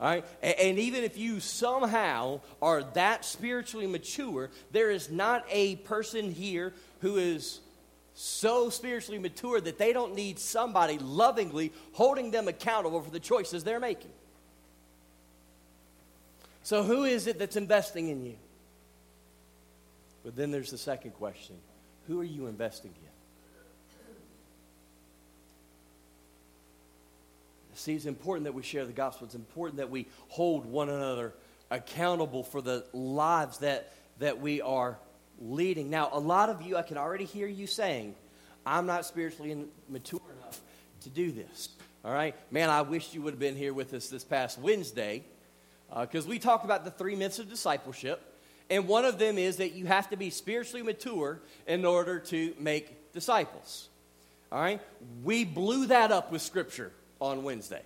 All 0.00 0.08
right? 0.08 0.24
And, 0.42 0.78
even 0.78 1.04
if 1.04 1.16
you 1.16 1.40
somehow 1.40 2.40
are 2.60 2.82
that 2.94 3.24
spiritually 3.24 3.86
mature, 3.86 4.50
there 4.70 4.90
is 4.90 5.10
not 5.10 5.44
a 5.50 5.76
person 5.76 6.32
here 6.32 6.72
who 7.00 7.16
is 7.16 7.60
so 8.18 8.70
spiritually 8.70 9.18
mature 9.18 9.60
that 9.60 9.76
they 9.76 9.92
don't 9.92 10.14
need 10.14 10.38
somebody 10.38 10.98
lovingly 10.98 11.70
holding 11.92 12.30
them 12.30 12.48
accountable 12.48 13.02
for 13.02 13.10
the 13.10 13.20
choices 13.20 13.62
they're 13.62 13.78
making. 13.78 14.10
So, 16.62 16.82
who 16.82 17.04
is 17.04 17.26
it 17.26 17.38
that's 17.38 17.56
investing 17.56 18.08
in 18.08 18.24
you? 18.24 18.36
But 20.24 20.34
then 20.34 20.50
there's 20.50 20.70
the 20.70 20.78
second 20.78 21.10
question 21.12 21.56
who 22.08 22.18
are 22.20 22.24
you 22.24 22.46
investing 22.46 22.92
in? 23.02 23.06
See, 27.74 27.94
it's 27.94 28.06
important 28.06 28.44
that 28.44 28.54
we 28.54 28.62
share 28.62 28.86
the 28.86 28.92
gospel. 28.92 29.26
It's 29.26 29.34
important 29.34 29.76
that 29.76 29.90
we 29.90 30.06
hold 30.28 30.64
one 30.64 30.88
another 30.88 31.34
accountable 31.70 32.42
for 32.42 32.62
the 32.62 32.86
lives 32.94 33.58
that, 33.58 33.92
that 34.20 34.40
we 34.40 34.62
are 34.62 34.96
leading. 35.40 35.90
Now, 35.90 36.10
a 36.12 36.18
lot 36.20 36.48
of 36.48 36.62
you, 36.62 36.76
I 36.76 36.82
can 36.82 36.96
already 36.96 37.24
hear 37.24 37.46
you 37.46 37.66
saying, 37.66 38.14
I'm 38.64 38.86
not 38.86 39.04
spiritually 39.04 39.66
mature 39.88 40.20
enough 40.40 40.60
to 41.02 41.08
do 41.10 41.30
this. 41.30 41.68
All 42.04 42.12
right? 42.12 42.34
Man, 42.50 42.70
I 42.70 42.82
wish 42.82 43.14
you 43.14 43.22
would 43.22 43.32
have 43.32 43.40
been 43.40 43.56
here 43.56 43.74
with 43.74 43.94
us 43.94 44.08
this 44.08 44.24
past 44.24 44.58
Wednesday 44.58 45.24
because 45.88 46.26
uh, 46.26 46.28
we 46.30 46.38
talked 46.38 46.64
about 46.64 46.84
the 46.84 46.90
three 46.90 47.16
myths 47.16 47.38
of 47.38 47.48
discipleship. 47.48 48.22
And 48.68 48.88
one 48.88 49.04
of 49.04 49.18
them 49.18 49.38
is 49.38 49.58
that 49.58 49.72
you 49.74 49.86
have 49.86 50.10
to 50.10 50.16
be 50.16 50.30
spiritually 50.30 50.82
mature 50.82 51.40
in 51.66 51.84
order 51.84 52.18
to 52.18 52.54
make 52.58 53.12
disciples. 53.12 53.88
All 54.50 54.60
right? 54.60 54.80
We 55.22 55.44
blew 55.44 55.86
that 55.86 56.10
up 56.10 56.32
with 56.32 56.42
Scripture 56.42 56.92
on 57.20 57.44
Wednesday. 57.44 57.82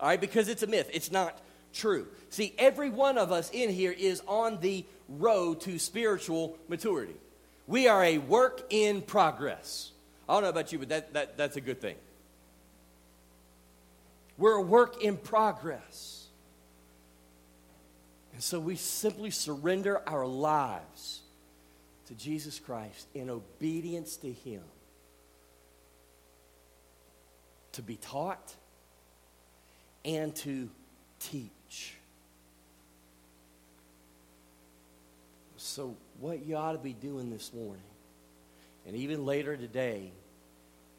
All 0.00 0.08
right? 0.08 0.20
Because 0.20 0.48
it's 0.48 0.62
a 0.62 0.66
myth, 0.66 0.90
it's 0.92 1.10
not 1.10 1.38
true. 1.72 2.06
See, 2.30 2.54
every 2.58 2.90
one 2.90 3.18
of 3.18 3.32
us 3.32 3.50
in 3.50 3.70
here 3.70 3.92
is 3.92 4.22
on 4.26 4.60
the 4.60 4.84
road 5.08 5.60
to 5.62 5.78
spiritual 5.78 6.58
maturity. 6.68 7.16
We 7.66 7.88
are 7.88 8.02
a 8.02 8.18
work 8.18 8.66
in 8.70 9.02
progress. 9.02 9.90
I 10.28 10.34
don't 10.34 10.42
know 10.42 10.48
about 10.50 10.72
you, 10.72 10.78
but 10.78 10.88
that, 10.90 11.12
that, 11.14 11.36
that's 11.36 11.56
a 11.56 11.60
good 11.60 11.80
thing. 11.80 11.96
We're 14.36 14.54
a 14.54 14.62
work 14.62 15.02
in 15.02 15.16
progress. 15.16 16.26
And 18.32 18.42
so 18.42 18.60
we 18.60 18.76
simply 18.76 19.30
surrender 19.30 20.00
our 20.08 20.26
lives 20.26 21.22
to 22.06 22.14
Jesus 22.14 22.58
Christ 22.58 23.08
in 23.14 23.30
obedience 23.30 24.16
to 24.18 24.32
Him. 24.32 24.62
To 27.72 27.82
be 27.82 27.96
taught 27.96 28.54
and 30.04 30.34
to 30.36 30.70
teach. 31.18 31.50
So, 35.56 35.96
what 36.18 36.44
you 36.44 36.56
ought 36.56 36.72
to 36.72 36.78
be 36.78 36.92
doing 36.92 37.30
this 37.30 37.52
morning, 37.52 37.82
and 38.86 38.96
even 38.96 39.24
later 39.24 39.56
today, 39.56 40.10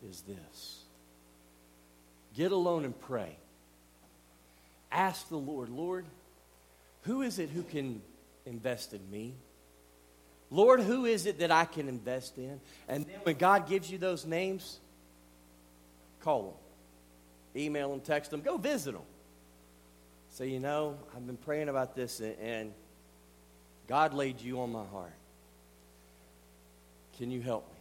is 0.10 0.22
this 0.22 0.84
get 2.36 2.52
alone 2.52 2.86
and 2.86 2.98
pray. 3.02 3.36
Ask 4.92 5.28
the 5.28 5.38
Lord, 5.38 5.70
Lord, 5.70 6.06
who 7.02 7.22
is 7.22 7.40
it 7.40 7.50
who 7.50 7.64
can 7.64 8.02
invest 8.46 8.94
in 8.94 9.12
me? 9.12 9.34
Lord, 10.52 10.80
who 10.82 11.06
is 11.06 11.26
it 11.26 11.40
that 11.40 11.52
I 11.52 11.66
can 11.66 11.88
invest 11.88 12.38
in? 12.38 12.60
And 12.88 13.06
then 13.06 13.16
when 13.24 13.36
God 13.36 13.68
gives 13.68 13.92
you 13.92 13.98
those 13.98 14.26
names, 14.26 14.80
call 16.22 16.44
them, 16.44 17.62
email 17.62 17.90
them, 17.90 18.00
text 18.00 18.32
them, 18.32 18.42
go 18.42 18.58
visit 18.58 18.94
them. 18.94 19.04
Say, 20.32 20.50
you 20.50 20.60
know, 20.60 20.98
I've 21.16 21.26
been 21.26 21.38
praying 21.38 21.70
about 21.70 21.96
this 21.96 22.22
and 22.22 22.74
God 23.88 24.14
laid 24.14 24.40
you 24.42 24.62
on 24.62 24.72
my 24.72 24.86
heart. 24.86 25.14
Can 27.18 27.32
you 27.32 27.42
help 27.42 27.68
me? 27.70 27.80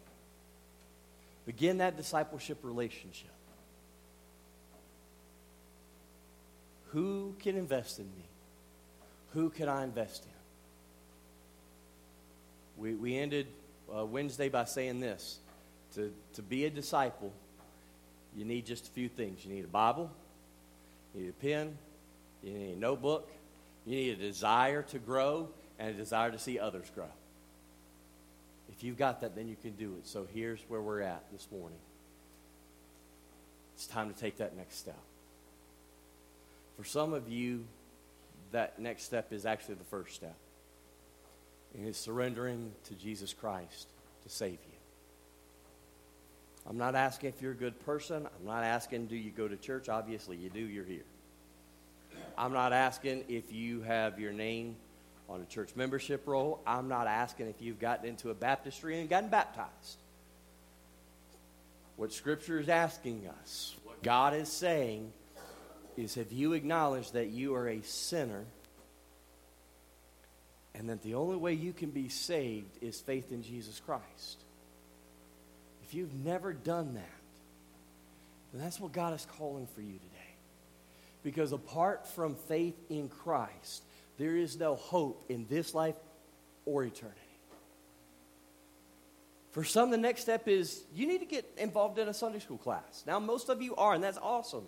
Begin 1.47 1.79
that 1.79 1.97
discipleship 1.97 2.59
relationship. 2.63 3.31
Who 6.93 7.35
can 7.39 7.57
invest 7.57 7.99
in 7.99 8.07
me? 8.07 8.25
Who 9.35 9.51
can 9.51 9.69
I 9.69 9.85
invest 9.85 10.25
in? 10.25 10.31
We, 12.83 12.95
we 12.95 13.17
ended 13.17 13.47
uh, 13.95 14.07
Wednesday 14.07 14.49
by 14.49 14.65
saying 14.65 15.01
this 15.01 15.39
to, 15.95 16.13
to 16.35 16.43
be 16.43 16.65
a 16.65 16.71
disciple, 16.71 17.33
you 18.37 18.45
need 18.45 18.67
just 18.67 18.89
a 18.89 18.91
few 18.91 19.09
things. 19.09 19.45
You 19.45 19.55
need 19.55 19.65
a 19.65 19.69
Bible, 19.69 20.11
you 21.15 21.23
need 21.23 21.29
a 21.31 21.33
pen, 21.33 21.77
you 22.43 22.53
need 22.53 22.77
a 22.77 22.79
notebook, 22.79 23.31
you 23.85 23.97
need 23.97 24.11
a 24.11 24.17
desire 24.17 24.83
to 24.83 24.99
grow, 24.99 25.49
and 25.79 25.91
a 25.91 25.93
desire 25.93 26.31
to 26.31 26.39
see 26.39 26.59
others 26.59 26.91
grow. 26.95 27.09
If 28.71 28.85
you've 28.85 28.99
got 28.99 29.21
that, 29.23 29.35
then 29.35 29.49
you 29.49 29.57
can 29.61 29.73
do 29.73 29.95
it. 29.99 30.07
So 30.07 30.27
here's 30.33 30.61
where 30.69 30.81
we're 30.81 31.01
at 31.01 31.25
this 31.33 31.49
morning. 31.51 31.79
It's 33.75 33.87
time 33.87 34.13
to 34.13 34.19
take 34.19 34.39
that 34.39 34.57
next 34.57 34.77
step. 34.77 34.99
For 36.77 36.85
some 36.85 37.13
of 37.13 37.29
you, 37.29 37.65
that 38.53 38.79
next 38.79 39.05
step 39.05 39.33
is 39.33 39.47
actually 39.47 39.77
the 39.77 39.85
first 39.85 40.15
step. 40.15 40.37
And 41.75 41.87
it's 41.87 41.99
surrendering 41.99 42.73
to 42.85 42.95
Jesus 42.95 43.33
Christ 43.33 43.89
to 44.25 44.29
save 44.29 44.53
you. 44.53 44.79
I'm 46.69 46.79
not 46.79 46.95
asking 46.95 47.31
if 47.31 47.41
you're 47.43 47.53
a 47.53 47.57
good 47.57 47.85
person. 47.85 48.27
I'm 48.27 48.47
not 48.47 48.63
asking, 48.63 49.07
do 49.07 49.17
you 49.17 49.31
go 49.31 49.49
to 49.49 49.57
church? 49.57 49.89
Obviously, 49.89 50.37
you 50.37 50.51
do. 50.51 50.61
You're 50.61 50.85
here. 50.85 51.05
I'm 52.39 52.53
not 52.53 52.73
asking 52.73 53.25
if 53.29 53.53
you 53.53 53.83
have 53.83 54.21
your 54.21 54.33
name 54.33 54.77
on 55.29 55.41
a 55.41 55.45
church 55.45 55.71
membership 55.75 56.25
roll. 56.29 56.61
I'm 56.65 56.87
not 56.87 57.09
asking 57.09 57.49
if 57.49 57.61
you've 57.61 57.81
gotten 57.81 58.09
into 58.09 58.31
a 58.31 58.35
baptistry 58.35 59.01
and 59.01 59.11
gotten 59.11 59.29
baptized. 59.29 59.99
What 61.97 62.13
Scripture 62.13 62.61
is 62.61 62.69
asking 62.69 63.27
us, 63.43 63.75
what 63.83 64.05
God 64.05 64.35
is 64.35 64.49
saying, 64.49 65.13
is 65.97 66.15
have 66.15 66.31
you 66.31 66.53
acknowledged 66.53 67.15
that 67.15 67.27
you 67.27 67.57
are 67.57 67.69
a 67.69 67.83
sinner 67.83 68.45
and 70.77 70.89
that 70.91 71.03
the 71.03 71.15
only 71.15 71.37
way 71.37 71.55
you 71.55 71.73
can 71.73 71.91
be 71.91 72.09
saved 72.09 72.79
is 72.81 73.01
faith 73.01 73.33
in 73.33 73.43
Jesus 73.43 73.81
Christ? 73.85 74.45
If 75.83 75.93
you've 75.93 76.15
never 76.15 76.53
done 76.53 76.95
that, 76.95 77.21
then 78.53 78.63
that's 78.63 78.79
what 78.79 78.93
God 78.93 79.13
is 79.13 79.27
calling 79.37 79.67
for 79.75 79.81
you 79.81 79.95
today. 79.95 80.28
Because 81.29 81.53
apart 81.53 82.07
from 82.07 82.37
faith 82.37 82.75
in 82.89 83.11
Christ, 83.11 83.83
there 84.17 84.35
is 84.35 84.59
no 84.59 84.77
hope 84.77 85.27
in 85.29 85.45
this 85.51 85.75
life 85.75 85.95
or 86.65 86.85
eternity. 86.85 87.21
For 89.51 89.63
some, 89.63 89.91
the 89.91 89.99
next 89.99 90.23
step 90.23 90.49
is 90.49 90.83
you 90.95 91.07
need 91.07 91.19
to 91.19 91.27
get 91.27 91.45
involved 91.59 91.99
in 91.99 92.09
a 92.09 92.15
Sunday 92.15 92.39
school 92.39 92.57
class. 92.57 93.05
Now, 93.07 93.19
most 93.19 93.51
of 93.51 93.61
you 93.61 93.77
are, 93.77 93.93
and 93.93 94.03
that's 94.03 94.17
awesome. 94.17 94.65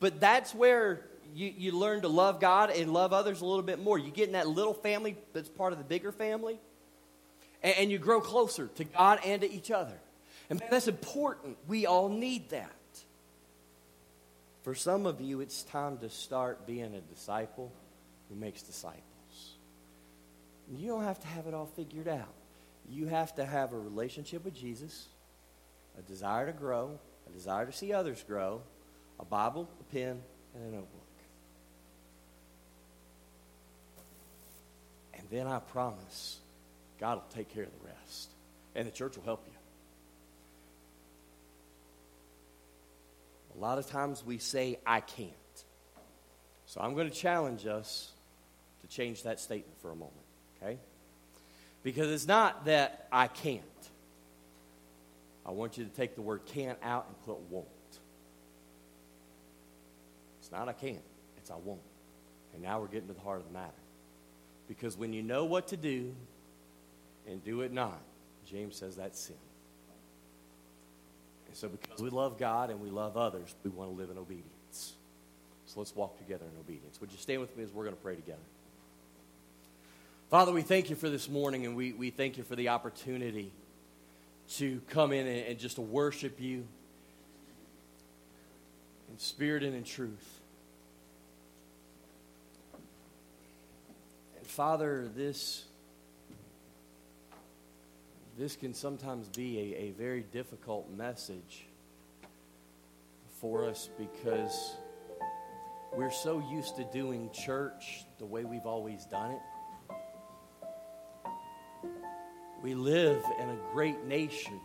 But 0.00 0.18
that's 0.18 0.52
where 0.52 1.06
you, 1.32 1.54
you 1.56 1.78
learn 1.78 2.00
to 2.00 2.08
love 2.08 2.40
God 2.40 2.70
and 2.70 2.92
love 2.92 3.12
others 3.12 3.40
a 3.40 3.46
little 3.46 3.62
bit 3.62 3.78
more. 3.78 4.00
You 4.00 4.10
get 4.10 4.26
in 4.26 4.32
that 4.32 4.48
little 4.48 4.74
family 4.74 5.16
that's 5.32 5.48
part 5.48 5.72
of 5.72 5.78
the 5.78 5.84
bigger 5.84 6.10
family, 6.10 6.58
and, 7.62 7.76
and 7.78 7.90
you 7.92 7.98
grow 7.98 8.20
closer 8.20 8.66
to 8.66 8.82
God 8.82 9.20
and 9.24 9.42
to 9.42 9.48
each 9.48 9.70
other. 9.70 10.00
And 10.48 10.58
man, 10.58 10.70
that's 10.72 10.88
important. 10.88 11.56
We 11.68 11.86
all 11.86 12.08
need 12.08 12.50
that. 12.50 12.72
For 14.62 14.74
some 14.74 15.06
of 15.06 15.20
you, 15.20 15.40
it's 15.40 15.62
time 15.62 15.98
to 15.98 16.10
start 16.10 16.66
being 16.66 16.94
a 16.94 17.00
disciple 17.00 17.72
who 18.28 18.34
makes 18.34 18.62
disciples. 18.62 19.02
You 20.70 20.88
don't 20.88 21.04
have 21.04 21.18
to 21.20 21.26
have 21.26 21.46
it 21.46 21.54
all 21.54 21.66
figured 21.66 22.08
out. 22.08 22.32
You 22.88 23.06
have 23.06 23.34
to 23.36 23.44
have 23.44 23.72
a 23.72 23.78
relationship 23.78 24.44
with 24.44 24.54
Jesus, 24.54 25.08
a 25.98 26.02
desire 26.02 26.46
to 26.46 26.52
grow, 26.52 26.98
a 27.28 27.32
desire 27.32 27.66
to 27.66 27.72
see 27.72 27.92
others 27.92 28.22
grow, 28.26 28.62
a 29.18 29.24
Bible, 29.24 29.68
a 29.80 29.84
pen, 29.94 30.20
and 30.54 30.64
a 30.64 30.76
notebook. 30.76 31.06
And 35.14 35.24
then 35.30 35.46
I 35.46 35.58
promise 35.60 36.38
God 36.98 37.16
will 37.16 37.36
take 37.36 37.52
care 37.54 37.64
of 37.64 37.70
the 37.70 37.88
rest. 37.88 38.30
And 38.74 38.86
the 38.86 38.92
church 38.92 39.16
will 39.16 39.24
help 39.24 39.42
you. 39.46 39.59
A 43.60 43.62
lot 43.62 43.76
of 43.76 43.86
times 43.86 44.24
we 44.24 44.38
say, 44.38 44.78
I 44.86 45.00
can't. 45.00 45.30
So 46.64 46.80
I'm 46.80 46.94
going 46.94 47.10
to 47.10 47.14
challenge 47.14 47.66
us 47.66 48.10
to 48.80 48.86
change 48.86 49.24
that 49.24 49.38
statement 49.38 49.78
for 49.82 49.90
a 49.90 49.94
moment, 49.94 50.14
okay? 50.56 50.78
Because 51.82 52.10
it's 52.10 52.26
not 52.26 52.64
that 52.64 53.06
I 53.12 53.26
can't. 53.26 53.60
I 55.44 55.50
want 55.50 55.76
you 55.76 55.84
to 55.84 55.90
take 55.90 56.14
the 56.14 56.22
word 56.22 56.46
can't 56.46 56.78
out 56.82 57.04
and 57.06 57.22
put 57.26 57.38
won't. 57.50 57.66
It's 60.40 60.50
not 60.50 60.70
I 60.70 60.72
can't, 60.72 61.02
it's 61.36 61.50
I 61.50 61.56
won't. 61.56 61.80
And 62.54 62.62
now 62.62 62.80
we're 62.80 62.86
getting 62.86 63.08
to 63.08 63.14
the 63.14 63.20
heart 63.20 63.40
of 63.40 63.46
the 63.46 63.52
matter. 63.52 63.74
Because 64.68 64.96
when 64.96 65.12
you 65.12 65.22
know 65.22 65.44
what 65.44 65.68
to 65.68 65.76
do 65.76 66.14
and 67.28 67.44
do 67.44 67.60
it 67.60 67.74
not, 67.74 68.00
James 68.46 68.76
says 68.76 68.96
that's 68.96 69.20
sin. 69.20 69.36
And 71.50 71.56
so, 71.56 71.68
because 71.68 72.00
we 72.00 72.10
love 72.10 72.38
God 72.38 72.70
and 72.70 72.80
we 72.80 72.90
love 72.90 73.16
others, 73.16 73.52
we 73.64 73.70
want 73.70 73.90
to 73.90 73.96
live 73.96 74.08
in 74.08 74.16
obedience. 74.16 74.92
So, 75.66 75.80
let's 75.80 75.96
walk 75.96 76.16
together 76.16 76.44
in 76.44 76.60
obedience. 76.60 77.00
Would 77.00 77.10
you 77.10 77.18
stand 77.18 77.40
with 77.40 77.56
me 77.56 77.64
as 77.64 77.72
we're 77.72 77.82
going 77.82 77.96
to 77.96 78.02
pray 78.02 78.14
together? 78.14 78.38
Father, 80.30 80.52
we 80.52 80.62
thank 80.62 80.90
you 80.90 80.94
for 80.94 81.10
this 81.10 81.28
morning 81.28 81.66
and 81.66 81.74
we, 81.74 81.92
we 81.92 82.10
thank 82.10 82.38
you 82.38 82.44
for 82.44 82.54
the 82.54 82.68
opportunity 82.68 83.50
to 84.50 84.80
come 84.90 85.10
in 85.10 85.26
and, 85.26 85.46
and 85.48 85.58
just 85.58 85.74
to 85.74 85.82
worship 85.82 86.40
you 86.40 86.64
in 89.10 89.18
spirit 89.18 89.64
and 89.64 89.74
in 89.74 89.82
truth. 89.82 90.40
And 94.38 94.46
Father, 94.46 95.10
this 95.16 95.64
this 98.40 98.56
can 98.56 98.72
sometimes 98.72 99.28
be 99.28 99.58
a, 99.58 99.82
a 99.82 99.90
very 99.90 100.22
difficult 100.32 100.90
message 100.90 101.66
for 103.38 103.66
us 103.66 103.90
because 103.98 104.76
we're 105.94 106.10
so 106.10 106.42
used 106.50 106.74
to 106.76 106.84
doing 106.84 107.28
church 107.32 108.06
the 108.18 108.24
way 108.24 108.46
we've 108.46 108.64
always 108.64 109.04
done 109.04 109.32
it. 109.32 109.40
We 112.62 112.74
live 112.74 113.22
in 113.38 113.50
a 113.50 113.58
great 113.74 114.06
nation, 114.06 114.58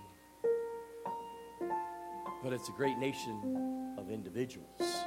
but 2.41 2.53
it's 2.53 2.69
a 2.69 2.73
great 2.77 2.97
nation 2.97 3.95
of 3.97 4.09
individuals. 4.09 5.05